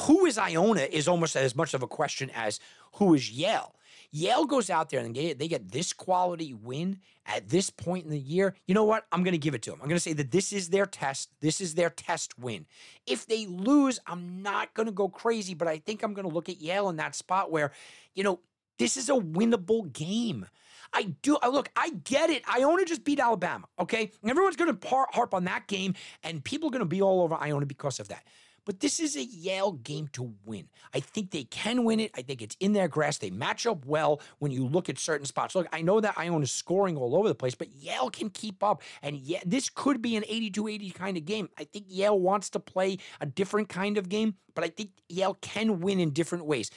who 0.00 0.26
is 0.26 0.38
Iona 0.38 0.82
is 0.82 1.08
almost 1.08 1.36
as 1.36 1.56
much 1.56 1.74
of 1.74 1.82
a 1.82 1.86
question 1.86 2.30
as 2.34 2.60
who 2.94 3.14
is 3.14 3.30
Yale. 3.30 3.74
Yale 4.12 4.46
goes 4.46 4.70
out 4.70 4.90
there 4.90 5.00
and 5.00 5.14
they, 5.14 5.32
they 5.32 5.48
get 5.48 5.70
this 5.70 5.92
quality 5.92 6.52
win 6.52 6.98
at 7.26 7.48
this 7.48 7.70
point 7.70 8.04
in 8.04 8.10
the 8.10 8.18
year. 8.18 8.54
You 8.66 8.74
know 8.74 8.84
what? 8.84 9.06
I'm 9.12 9.22
going 9.22 9.32
to 9.32 9.38
give 9.38 9.54
it 9.54 9.62
to 9.62 9.70
them. 9.70 9.80
I'm 9.80 9.88
going 9.88 9.96
to 9.96 10.02
say 10.02 10.12
that 10.14 10.32
this 10.32 10.52
is 10.52 10.68
their 10.68 10.86
test. 10.86 11.30
This 11.40 11.60
is 11.60 11.74
their 11.74 11.90
test 11.90 12.38
win. 12.38 12.66
If 13.06 13.26
they 13.26 13.46
lose, 13.46 14.00
I'm 14.06 14.42
not 14.42 14.74
going 14.74 14.86
to 14.86 14.92
go 14.92 15.08
crazy, 15.08 15.54
but 15.54 15.68
I 15.68 15.78
think 15.78 16.02
I'm 16.02 16.14
going 16.14 16.28
to 16.28 16.34
look 16.34 16.48
at 16.48 16.60
Yale 16.60 16.88
in 16.88 16.96
that 16.96 17.14
spot 17.14 17.50
where, 17.52 17.72
you 18.14 18.24
know, 18.24 18.40
this 18.78 18.96
is 18.96 19.08
a 19.08 19.14
winnable 19.14 19.92
game. 19.92 20.46
I 20.92 21.14
do. 21.22 21.38
I 21.42 21.48
look, 21.48 21.70
I 21.76 21.90
get 21.90 22.30
it. 22.30 22.42
Iona 22.52 22.84
just 22.84 23.04
beat 23.04 23.20
Alabama. 23.20 23.66
Okay. 23.78 24.12
Everyone's 24.26 24.56
going 24.56 24.76
to 24.76 24.88
harp 25.12 25.34
on 25.34 25.44
that 25.44 25.66
game, 25.66 25.94
and 26.22 26.42
people 26.42 26.68
are 26.68 26.72
going 26.72 26.80
to 26.80 26.86
be 26.86 27.02
all 27.02 27.22
over 27.22 27.36
Iona 27.36 27.66
because 27.66 28.00
of 28.00 28.08
that. 28.08 28.24
But 28.64 28.80
this 28.80 29.00
is 29.00 29.16
a 29.16 29.24
Yale 29.24 29.72
game 29.72 30.08
to 30.12 30.34
win. 30.44 30.68
I 30.94 31.00
think 31.00 31.30
they 31.30 31.44
can 31.44 31.84
win 31.84 31.98
it. 31.98 32.10
I 32.14 32.22
think 32.22 32.42
it's 32.42 32.56
in 32.60 32.72
their 32.72 32.88
grasp. 32.88 33.20
They 33.20 33.30
match 33.30 33.66
up 33.66 33.86
well 33.86 34.20
when 34.38 34.52
you 34.52 34.66
look 34.66 34.88
at 34.88 34.98
certain 34.98 35.26
spots. 35.26 35.54
Look, 35.54 35.66
I 35.72 35.82
know 35.82 36.00
that 36.00 36.18
Iona 36.18 36.42
is 36.42 36.52
scoring 36.52 36.96
all 36.96 37.16
over 37.16 37.28
the 37.28 37.34
place, 37.34 37.54
but 37.54 37.72
Yale 37.74 38.10
can 38.10 38.30
keep 38.30 38.62
up. 38.62 38.82
And 39.02 39.16
yeah, 39.16 39.40
this 39.46 39.70
could 39.70 40.02
be 40.02 40.16
an 40.16 40.24
82 40.28 40.68
80 40.68 40.90
kind 40.90 41.16
of 41.16 41.24
game. 41.24 41.48
I 41.58 41.64
think 41.64 41.86
Yale 41.88 42.18
wants 42.18 42.50
to 42.50 42.60
play 42.60 42.98
a 43.20 43.26
different 43.26 43.68
kind 43.68 43.96
of 43.96 44.08
game, 44.08 44.34
but 44.54 44.64
I 44.64 44.68
think 44.68 44.90
Yale 45.08 45.38
can 45.40 45.80
win 45.80 45.98
in 45.98 46.10
different 46.10 46.44
ways. 46.44 46.70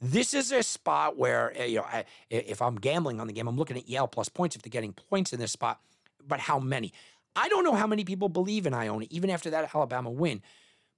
This 0.00 0.32
is 0.32 0.50
a 0.50 0.62
spot 0.62 1.18
where, 1.18 1.52
eh, 1.56 1.66
you 1.66 1.76
know, 1.76 1.84
I, 1.84 2.04
if 2.30 2.62
I'm 2.62 2.76
gambling 2.76 3.20
on 3.20 3.26
the 3.26 3.32
game, 3.32 3.46
I'm 3.48 3.56
looking 3.56 3.76
at 3.76 3.88
Yale 3.88 4.08
plus 4.08 4.28
points 4.28 4.56
if 4.56 4.62
they're 4.62 4.70
getting 4.70 4.92
points 4.92 5.32
in 5.32 5.40
this 5.40 5.52
spot. 5.52 5.80
But 6.26 6.40
how 6.40 6.58
many? 6.58 6.92
I 7.36 7.48
don't 7.48 7.64
know 7.64 7.74
how 7.74 7.86
many 7.86 8.04
people 8.04 8.28
believe 8.28 8.66
in 8.66 8.74
Iona, 8.74 9.06
even 9.10 9.30
after 9.30 9.50
that 9.50 9.74
Alabama 9.74 10.10
win, 10.10 10.42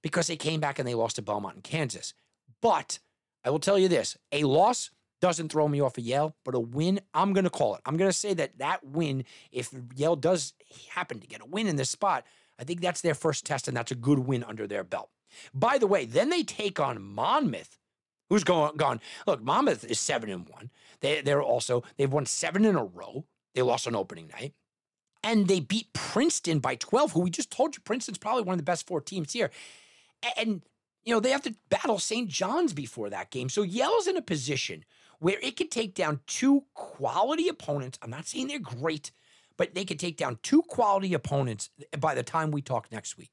because 0.01 0.27
they 0.27 0.35
came 0.35 0.59
back 0.59 0.79
and 0.79 0.87
they 0.87 0.95
lost 0.95 1.17
to 1.17 1.21
Belmont 1.21 1.55
and 1.55 1.63
Kansas. 1.63 2.13
But 2.61 2.99
I 3.43 3.49
will 3.49 3.59
tell 3.59 3.77
you 3.77 3.87
this 3.87 4.17
a 4.31 4.43
loss 4.43 4.89
doesn't 5.21 5.49
throw 5.49 5.67
me 5.69 5.79
off 5.79 5.97
of 5.97 6.03
Yale, 6.03 6.35
but 6.43 6.53
a 6.53 6.59
win, 6.59 6.99
I'm 7.13 7.31
going 7.31 7.45
to 7.45 7.49
call 7.49 7.75
it. 7.75 7.81
I'm 7.85 7.95
going 7.95 8.09
to 8.09 8.17
say 8.17 8.33
that 8.33 8.57
that 8.57 8.85
win, 8.85 9.23
if 9.53 9.73
Yale 9.95 10.17
does 10.17 10.53
happen 10.89 11.19
to 11.19 11.27
get 11.27 11.41
a 11.41 11.45
win 11.45 11.67
in 11.67 11.77
this 11.77 11.89
spot, 11.89 12.25
I 12.59 12.65
think 12.65 12.81
that's 12.81 12.99
their 12.99 13.13
first 13.15 13.45
test, 13.45 13.69
and 13.69 13.75
that's 13.75 13.91
a 13.91 13.95
good 13.95 14.19
win 14.19 14.43
under 14.43 14.67
their 14.67 14.83
belt. 14.83 15.09
By 15.53 15.77
the 15.77 15.87
way, 15.87 16.05
then 16.05 16.29
they 16.29 16.43
take 16.43 16.77
on 16.77 17.01
Monmouth, 17.01 17.77
who's 18.29 18.43
going 18.43 18.75
gone. 18.77 18.99
Look, 19.27 19.41
Monmouth 19.43 19.83
is 19.83 19.99
seven 19.99 20.29
and 20.29 20.47
one. 20.49 20.69
They 21.01 21.21
they're 21.21 21.41
also 21.41 21.83
they've 21.97 22.11
won 22.11 22.25
seven 22.25 22.65
in 22.65 22.75
a 22.75 22.83
row. 22.83 23.25
They 23.53 23.61
lost 23.61 23.87
on 23.87 23.95
opening 23.95 24.27
night. 24.27 24.53
And 25.23 25.47
they 25.47 25.61
beat 25.61 25.93
Princeton 25.93 26.59
by 26.59 26.75
12, 26.75 27.13
who 27.13 27.21
we 27.21 27.29
just 27.29 27.49
told 27.49 27.75
you 27.75 27.81
Princeton's 27.81 28.17
probably 28.17 28.43
one 28.43 28.53
of 28.53 28.59
the 28.59 28.63
best 28.63 28.85
four 28.85 28.99
teams 28.99 29.31
here. 29.31 29.51
And, 30.37 30.61
you 31.05 31.13
know, 31.13 31.21
they 31.21 31.29
have 31.29 31.43
to 31.43 31.55
battle 31.69 31.97
St. 31.97 32.27
John's 32.27 32.73
before 32.73 33.09
that 33.09 33.31
game. 33.31 33.47
So 33.47 33.61
Yale's 33.61 34.07
in 34.07 34.17
a 34.17 34.21
position 34.21 34.83
where 35.19 35.37
it 35.41 35.55
could 35.55 35.71
take 35.71 35.95
down 35.95 36.19
two 36.27 36.65
quality 36.73 37.47
opponents. 37.47 37.97
I'm 38.01 38.09
not 38.09 38.27
saying 38.27 38.49
they're 38.49 38.59
great, 38.59 39.11
but 39.55 39.73
they 39.73 39.85
could 39.85 39.99
take 39.99 40.17
down 40.17 40.39
two 40.43 40.61
quality 40.63 41.13
opponents 41.13 41.69
by 41.97 42.15
the 42.15 42.23
time 42.23 42.51
we 42.51 42.61
talk 42.61 42.91
next 42.91 43.17
week. 43.17 43.31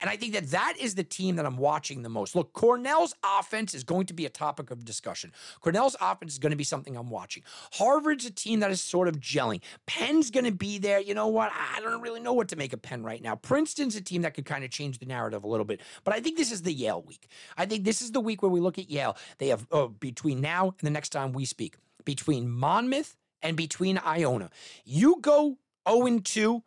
And 0.00 0.10
I 0.10 0.16
think 0.16 0.32
that 0.34 0.50
that 0.50 0.74
is 0.78 0.94
the 0.94 1.04
team 1.04 1.36
that 1.36 1.46
I'm 1.46 1.56
watching 1.56 2.02
the 2.02 2.08
most. 2.08 2.34
Look, 2.34 2.52
Cornell's 2.52 3.14
offense 3.24 3.74
is 3.74 3.84
going 3.84 4.06
to 4.06 4.14
be 4.14 4.26
a 4.26 4.30
topic 4.30 4.70
of 4.70 4.84
discussion. 4.84 5.32
Cornell's 5.60 5.96
offense 6.00 6.32
is 6.32 6.38
going 6.38 6.50
to 6.50 6.56
be 6.56 6.64
something 6.64 6.96
I'm 6.96 7.10
watching. 7.10 7.42
Harvard's 7.72 8.24
a 8.26 8.30
team 8.30 8.60
that 8.60 8.70
is 8.70 8.80
sort 8.80 9.08
of 9.08 9.20
gelling. 9.20 9.60
Penn's 9.86 10.30
going 10.30 10.44
to 10.44 10.52
be 10.52 10.78
there. 10.78 11.00
You 11.00 11.14
know 11.14 11.28
what? 11.28 11.52
I 11.54 11.80
don't 11.80 12.00
really 12.00 12.20
know 12.20 12.32
what 12.32 12.48
to 12.48 12.56
make 12.56 12.72
of 12.72 12.82
Penn 12.82 13.02
right 13.02 13.22
now. 13.22 13.36
Princeton's 13.36 13.96
a 13.96 14.00
team 14.00 14.22
that 14.22 14.34
could 14.34 14.46
kind 14.46 14.64
of 14.64 14.70
change 14.70 14.98
the 14.98 15.06
narrative 15.06 15.44
a 15.44 15.48
little 15.48 15.64
bit. 15.64 15.80
But 16.04 16.14
I 16.14 16.20
think 16.20 16.36
this 16.36 16.52
is 16.52 16.62
the 16.62 16.72
Yale 16.72 17.02
week. 17.02 17.28
I 17.56 17.66
think 17.66 17.84
this 17.84 18.02
is 18.02 18.12
the 18.12 18.20
week 18.20 18.42
where 18.42 18.50
we 18.50 18.60
look 18.60 18.78
at 18.78 18.90
Yale. 18.90 19.16
They 19.38 19.48
have, 19.48 19.66
uh, 19.72 19.86
between 19.86 20.40
now 20.40 20.66
and 20.66 20.86
the 20.86 20.90
next 20.90 21.10
time 21.10 21.32
we 21.32 21.44
speak, 21.44 21.76
between 22.04 22.48
Monmouth 22.50 23.16
and 23.42 23.56
between 23.56 23.98
Iona, 23.98 24.50
you 24.84 25.18
go 25.20 25.58
0 25.88 26.20
2 26.20 26.62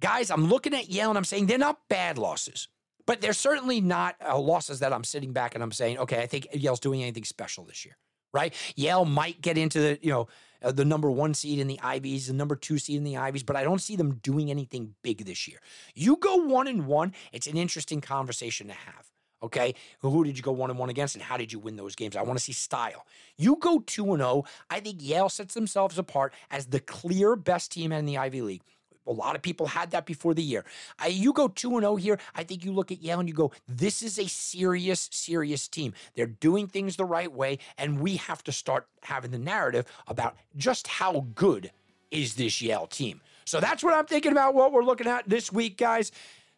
guys, 0.00 0.30
I'm 0.30 0.48
looking 0.48 0.74
at 0.74 0.88
Yale 0.88 1.10
and 1.10 1.18
I'm 1.18 1.24
saying 1.24 1.46
they're 1.46 1.58
not 1.58 1.80
bad 1.88 2.18
losses, 2.18 2.68
but 3.06 3.20
they're 3.20 3.32
certainly 3.32 3.80
not 3.80 4.16
uh, 4.26 4.38
losses 4.38 4.80
that 4.80 4.92
I'm 4.92 5.04
sitting 5.04 5.32
back 5.32 5.54
and 5.54 5.62
I'm 5.62 5.72
saying, 5.72 5.98
okay, 5.98 6.20
I 6.22 6.26
think 6.26 6.48
Yale's 6.52 6.80
doing 6.80 7.02
anything 7.02 7.24
special 7.24 7.64
this 7.64 7.84
year, 7.84 7.96
right? 8.32 8.54
Yale 8.76 9.04
might 9.04 9.40
get 9.40 9.58
into 9.58 9.80
the, 9.80 9.98
you 10.02 10.10
know, 10.10 10.28
uh, 10.62 10.72
the 10.72 10.84
number 10.84 11.10
one 11.10 11.34
seed 11.34 11.58
in 11.58 11.68
the 11.68 11.78
Ivies, 11.80 12.26
the 12.26 12.32
number 12.32 12.56
two 12.56 12.78
seed 12.78 12.96
in 12.96 13.04
the 13.04 13.16
Ivies, 13.16 13.44
but 13.44 13.56
I 13.56 13.62
don't 13.62 13.80
see 13.80 13.96
them 13.96 14.16
doing 14.16 14.50
anything 14.50 14.94
big 15.02 15.24
this 15.24 15.46
year. 15.46 15.58
You 15.94 16.16
go 16.16 16.36
one 16.36 16.66
and 16.66 16.86
one, 16.86 17.14
it's 17.32 17.46
an 17.46 17.56
interesting 17.56 18.00
conversation 18.00 18.66
to 18.68 18.74
have. 18.74 19.10
Okay, 19.40 19.76
who 20.00 20.24
did 20.24 20.36
you 20.36 20.42
go 20.42 20.50
one 20.50 20.68
and 20.68 20.78
one 20.80 20.90
against, 20.90 21.14
and 21.14 21.22
how 21.22 21.36
did 21.36 21.52
you 21.52 21.60
win 21.60 21.76
those 21.76 21.94
games? 21.94 22.16
I 22.16 22.22
want 22.22 22.40
to 22.40 22.44
see 22.44 22.52
style. 22.52 23.06
You 23.36 23.56
go 23.60 23.78
two 23.78 24.10
and 24.12 24.18
zero. 24.18 24.28
Oh, 24.30 24.44
I 24.68 24.80
think 24.80 24.98
Yale 25.00 25.28
sets 25.28 25.54
themselves 25.54 25.96
apart 25.96 26.34
as 26.50 26.66
the 26.66 26.80
clear 26.80 27.36
best 27.36 27.70
team 27.70 27.92
in 27.92 28.04
the 28.04 28.18
Ivy 28.18 28.42
League. 28.42 28.62
A 29.08 29.12
lot 29.12 29.34
of 29.34 29.42
people 29.42 29.66
had 29.66 29.90
that 29.90 30.06
before 30.06 30.34
the 30.34 30.42
year. 30.42 30.64
I, 30.98 31.08
you 31.08 31.32
go 31.32 31.48
2 31.48 31.80
0 31.80 31.96
here. 31.96 32.18
I 32.34 32.44
think 32.44 32.64
you 32.64 32.72
look 32.72 32.92
at 32.92 33.02
Yale 33.02 33.20
and 33.20 33.28
you 33.28 33.34
go, 33.34 33.52
this 33.66 34.02
is 34.02 34.18
a 34.18 34.28
serious, 34.28 35.08
serious 35.10 35.66
team. 35.66 35.94
They're 36.14 36.26
doing 36.26 36.68
things 36.68 36.96
the 36.96 37.04
right 37.04 37.32
way. 37.32 37.58
And 37.78 38.00
we 38.00 38.16
have 38.16 38.44
to 38.44 38.52
start 38.52 38.86
having 39.02 39.30
the 39.30 39.38
narrative 39.38 39.86
about 40.06 40.36
just 40.56 40.86
how 40.86 41.26
good 41.34 41.72
is 42.10 42.34
this 42.34 42.60
Yale 42.62 42.86
team. 42.86 43.20
So 43.44 43.60
that's 43.60 43.82
what 43.82 43.94
I'm 43.94 44.06
thinking 44.06 44.32
about, 44.32 44.54
what 44.54 44.72
we're 44.72 44.84
looking 44.84 45.06
at 45.06 45.28
this 45.28 45.52
week, 45.52 45.78
guys. 45.78 46.12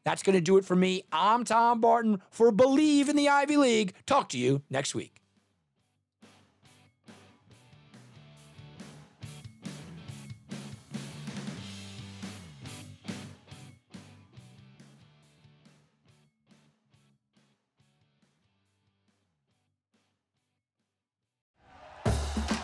That's 0.05 0.23
going 0.23 0.35
to 0.35 0.41
do 0.41 0.57
it 0.57 0.65
for 0.65 0.75
me. 0.75 1.05
I'm 1.13 1.45
Tom 1.45 1.81
Barton 1.81 2.21
for 2.31 2.51
Bleav 2.51 3.09
in 3.09 3.17
the 3.17 3.29
Ivy 3.29 3.57
League. 3.57 3.95
Talk 4.07 4.31
to 4.31 4.39
you 4.39 4.63
next 4.71 4.95
week. 4.95 5.20